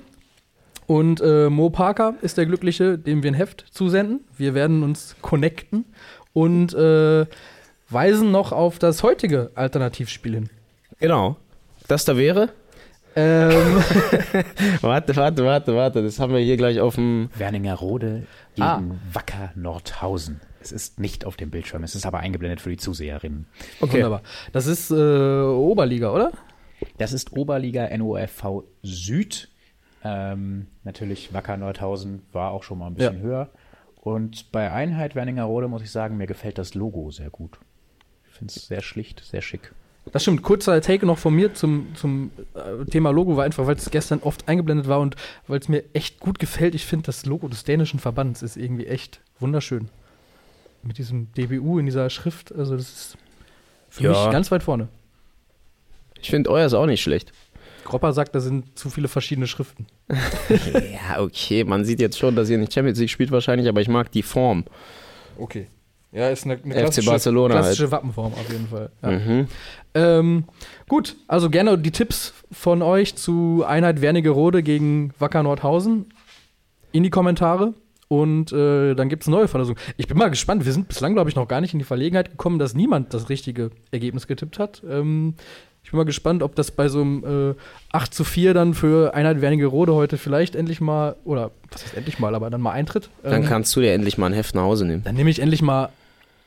Und 0.88 1.20
äh, 1.20 1.48
Mo 1.48 1.70
Parker 1.70 2.14
ist 2.20 2.36
der 2.36 2.46
Glückliche, 2.46 2.98
dem 2.98 3.22
wir 3.22 3.30
ein 3.30 3.34
Heft 3.34 3.64
zusenden. 3.70 4.24
Wir 4.36 4.54
werden 4.54 4.82
uns 4.82 5.14
connecten 5.22 5.84
und 6.32 6.74
äh, 6.74 7.26
weisen 7.88 8.32
noch 8.32 8.50
auf 8.50 8.80
das 8.80 9.04
heutige 9.04 9.52
Alternativspiel 9.54 10.34
hin. 10.34 10.50
Genau. 10.98 11.36
Das 11.86 12.04
da 12.04 12.16
wäre? 12.16 12.48
Ähm. 13.14 13.84
warte, 14.80 15.14
warte, 15.14 15.44
warte, 15.44 15.76
warte. 15.76 16.02
Das 16.02 16.18
haben 16.18 16.32
wir 16.32 16.40
hier 16.40 16.56
gleich 16.56 16.80
auf 16.80 16.96
dem. 16.96 17.30
Werningerode 17.36 18.26
gegen 18.56 18.66
ah. 18.66 18.82
Wacker 19.12 19.52
Nordhausen. 19.54 20.40
Es 20.60 20.72
ist 20.72 21.00
nicht 21.00 21.24
auf 21.24 21.36
dem 21.36 21.50
Bildschirm, 21.50 21.82
es 21.84 21.94
ist 21.94 22.04
aber 22.04 22.18
eingeblendet 22.18 22.60
für 22.60 22.70
die 22.70 22.76
Zuseherinnen. 22.76 23.46
Okay. 23.80 23.94
Wunderbar. 23.94 24.22
Das 24.52 24.66
ist 24.66 24.90
äh, 24.90 24.94
Oberliga, 24.94 26.12
oder? 26.12 26.32
Das 26.98 27.12
ist 27.12 27.32
Oberliga 27.32 27.96
NOFV 27.96 28.64
Süd. 28.82 29.48
Ähm, 30.04 30.66
natürlich 30.84 31.32
Wacker 31.32 31.56
Nordhausen 31.56 32.22
war 32.32 32.50
auch 32.52 32.62
schon 32.62 32.78
mal 32.78 32.88
ein 32.88 32.94
bisschen 32.94 33.16
ja. 33.16 33.22
höher. 33.22 33.50
Und 33.96 34.50
bei 34.52 34.70
Einheit 34.70 35.14
Werningerode 35.14 35.68
muss 35.68 35.82
ich 35.82 35.90
sagen, 35.90 36.16
mir 36.16 36.26
gefällt 36.26 36.58
das 36.58 36.74
Logo 36.74 37.10
sehr 37.10 37.30
gut. 37.30 37.58
Ich 38.30 38.34
finde 38.36 38.52
es 38.54 38.66
sehr 38.66 38.80
schlicht, 38.80 39.22
sehr 39.24 39.42
schick. 39.42 39.72
Das 40.12 40.22
stimmt. 40.22 40.42
Kurzer 40.42 40.80
Take 40.80 41.04
noch 41.04 41.18
von 41.18 41.34
mir 41.34 41.52
zum, 41.52 41.94
zum 41.94 42.30
äh, 42.54 42.84
Thema 42.86 43.10
Logo 43.10 43.36
war 43.36 43.44
einfach, 43.44 43.66
weil 43.66 43.76
es 43.76 43.90
gestern 43.90 44.20
oft 44.20 44.48
eingeblendet 44.48 44.88
war 44.88 45.00
und 45.00 45.16
weil 45.46 45.60
es 45.60 45.68
mir 45.68 45.84
echt 45.92 46.20
gut 46.20 46.38
gefällt. 46.38 46.74
Ich 46.74 46.86
finde, 46.86 47.06
das 47.06 47.26
Logo 47.26 47.48
des 47.48 47.64
dänischen 47.64 48.00
Verbands 48.00 48.42
ist 48.42 48.56
irgendwie 48.56 48.86
echt 48.86 49.20
wunderschön 49.38 49.90
mit 50.82 50.98
diesem 50.98 51.32
DBU 51.32 51.78
in 51.78 51.86
dieser 51.86 52.10
Schrift. 52.10 52.54
Also 52.54 52.76
das 52.76 52.88
ist 52.88 53.18
für 53.88 54.04
ja. 54.04 54.10
mich 54.10 54.32
ganz 54.32 54.50
weit 54.50 54.62
vorne. 54.62 54.88
Ich 56.20 56.30
finde 56.30 56.50
euer 56.50 56.66
ist 56.66 56.74
auch 56.74 56.86
nicht 56.86 57.02
schlecht. 57.02 57.32
Gropper 57.84 58.12
sagt, 58.12 58.34
da 58.34 58.40
sind 58.40 58.78
zu 58.78 58.90
viele 58.90 59.08
verschiedene 59.08 59.46
Schriften. 59.46 59.86
ja, 60.08 61.20
okay, 61.20 61.64
man 61.64 61.84
sieht 61.84 62.00
jetzt 62.00 62.18
schon, 62.18 62.36
dass 62.36 62.48
ihr 62.48 62.58
nicht 62.58 62.72
Champions 62.72 62.98
League 62.98 63.10
spielt 63.10 63.32
wahrscheinlich, 63.32 63.68
aber 63.68 63.80
ich 63.80 63.88
mag 63.88 64.12
die 64.12 64.22
Form. 64.22 64.64
Okay. 65.38 65.66
Ja, 66.12 66.28
ist 66.28 66.44
eine, 66.44 66.58
eine 66.62 66.74
klassische, 66.74 67.08
Barcelona 67.08 67.54
klassische 67.54 67.84
halt. 67.84 67.92
Wappenform 67.92 68.32
auf 68.34 68.50
jeden 68.50 68.66
Fall. 68.66 68.90
Ja. 69.02 69.10
Mhm. 69.10 69.48
Ähm, 69.94 70.44
gut, 70.88 71.16
also 71.28 71.50
gerne 71.50 71.78
die 71.78 71.92
Tipps 71.92 72.34
von 72.50 72.82
euch 72.82 73.14
zu 73.14 73.64
Einheit 73.66 74.00
Wernigerode 74.00 74.62
gegen 74.62 75.12
Wacker 75.18 75.42
Nordhausen 75.42 76.06
in 76.92 77.04
die 77.04 77.10
Kommentare. 77.10 77.74
Und 78.12 78.50
äh, 78.50 78.94
dann 78.96 79.08
gibt 79.08 79.22
es 79.22 79.28
neue 79.28 79.46
Verlosungen. 79.46 79.80
Ich 79.96 80.08
bin 80.08 80.18
mal 80.18 80.30
gespannt. 80.30 80.64
Wir 80.64 80.72
sind 80.72 80.88
bislang, 80.88 81.14
glaube 81.14 81.30
ich, 81.30 81.36
noch 81.36 81.46
gar 81.46 81.60
nicht 81.60 81.74
in 81.74 81.78
die 81.78 81.84
Verlegenheit 81.84 82.28
gekommen, 82.28 82.58
dass 82.58 82.74
niemand 82.74 83.14
das 83.14 83.28
richtige 83.28 83.70
Ergebnis 83.92 84.26
getippt 84.26 84.58
hat. 84.58 84.82
Ähm, 84.90 85.34
ich 85.84 85.92
bin 85.92 85.98
mal 85.98 86.04
gespannt, 86.04 86.42
ob 86.42 86.56
das 86.56 86.72
bei 86.72 86.88
so 86.88 87.02
einem 87.02 87.52
äh, 87.52 87.54
8 87.92 88.12
zu 88.12 88.24
4 88.24 88.52
dann 88.52 88.74
für 88.74 89.14
Einheit 89.14 89.40
Wernigerode 89.40 89.94
heute 89.94 90.18
vielleicht 90.18 90.56
endlich 90.56 90.80
mal, 90.80 91.14
oder 91.22 91.52
was 91.70 91.84
heißt 91.84 91.96
endlich 91.96 92.18
mal, 92.18 92.34
aber 92.34 92.50
dann 92.50 92.60
mal 92.60 92.72
eintritt. 92.72 93.10
Ähm, 93.22 93.30
dann 93.30 93.46
kannst 93.46 93.76
du 93.76 93.80
dir 93.80 93.92
endlich 93.92 94.18
mal 94.18 94.26
ein 94.26 94.32
Heft 94.32 94.56
nach 94.56 94.62
Hause 94.62 94.86
nehmen. 94.86 95.04
Dann 95.04 95.14
nehme 95.14 95.30
ich 95.30 95.38
endlich 95.38 95.62
mal 95.62 95.90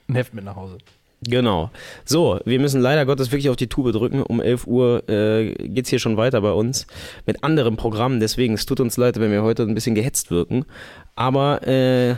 ein 0.10 0.15
Heft 0.15 0.34
mit 0.34 0.43
nach 0.43 0.58
Hause. 0.58 0.80
Genau. 1.29 1.69
So, 2.05 2.39
wir 2.45 2.59
müssen 2.59 2.81
leider 2.81 3.05
Gottes 3.05 3.31
wirklich 3.31 3.49
auf 3.49 3.55
die 3.55 3.67
Tube 3.67 3.91
drücken. 3.91 4.21
Um 4.21 4.41
11 4.41 4.67
Uhr 4.67 5.07
äh, 5.09 5.53
geht 5.53 5.86
es 5.86 5.89
hier 5.89 5.99
schon 5.99 6.17
weiter 6.17 6.41
bei 6.41 6.51
uns 6.51 6.88
mit 7.25 7.43
anderem 7.43 7.77
Programm. 7.77 8.19
Deswegen, 8.19 8.53
es 8.55 8.65
tut 8.65 8.79
uns 8.79 8.97
leid, 8.97 9.19
wenn 9.19 9.31
wir 9.31 9.43
heute 9.43 9.63
ein 9.63 9.75
bisschen 9.75 9.95
gehetzt 9.95 10.31
wirken. 10.31 10.65
Aber 11.15 11.65
äh, 11.67 12.15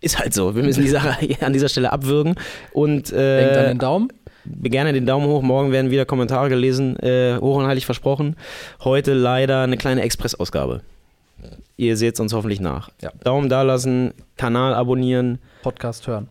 ist 0.00 0.18
halt 0.18 0.34
so. 0.34 0.54
Wir 0.54 0.62
müssen 0.62 0.82
die 0.82 0.88
Sache 0.88 1.16
an 1.40 1.52
dieser 1.52 1.68
Stelle 1.68 1.92
abwürgen. 1.92 2.34
Und, 2.72 3.12
äh, 3.12 3.40
Denkt 3.40 3.56
an 3.56 3.66
den 3.66 3.78
Daumen. 3.78 4.08
Gerne 4.44 4.92
den 4.92 5.06
Daumen 5.06 5.26
hoch. 5.26 5.42
Morgen 5.42 5.70
werden 5.70 5.90
wieder 5.90 6.04
Kommentare 6.04 6.48
gelesen. 6.48 6.98
Äh, 6.98 7.38
hoch 7.38 7.56
und 7.56 7.66
heilig 7.66 7.86
versprochen. 7.86 8.36
Heute 8.82 9.14
leider 9.14 9.62
eine 9.62 9.76
kleine 9.76 10.02
Expressausgabe. 10.02 10.80
Ihr 11.76 11.96
seht 11.96 12.14
es 12.14 12.20
uns 12.20 12.32
hoffentlich 12.32 12.60
nach. 12.60 12.90
Ja. 13.00 13.12
Daumen 13.24 13.48
da 13.48 13.62
lassen, 13.62 14.12
Kanal 14.36 14.74
abonnieren. 14.74 15.38
Podcast 15.62 16.06
hören 16.06 16.28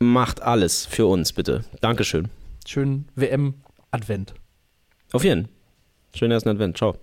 macht 0.00 0.42
alles 0.42 0.86
für 0.86 1.06
uns, 1.06 1.32
bitte. 1.32 1.64
Dankeschön. 1.80 2.28
Schönen 2.66 3.08
WM-Advent. 3.16 4.34
Auf 5.12 5.24
jeden. 5.24 5.48
Schönen 6.14 6.32
ersten 6.32 6.48
Advent. 6.50 6.76
Ciao. 6.76 6.96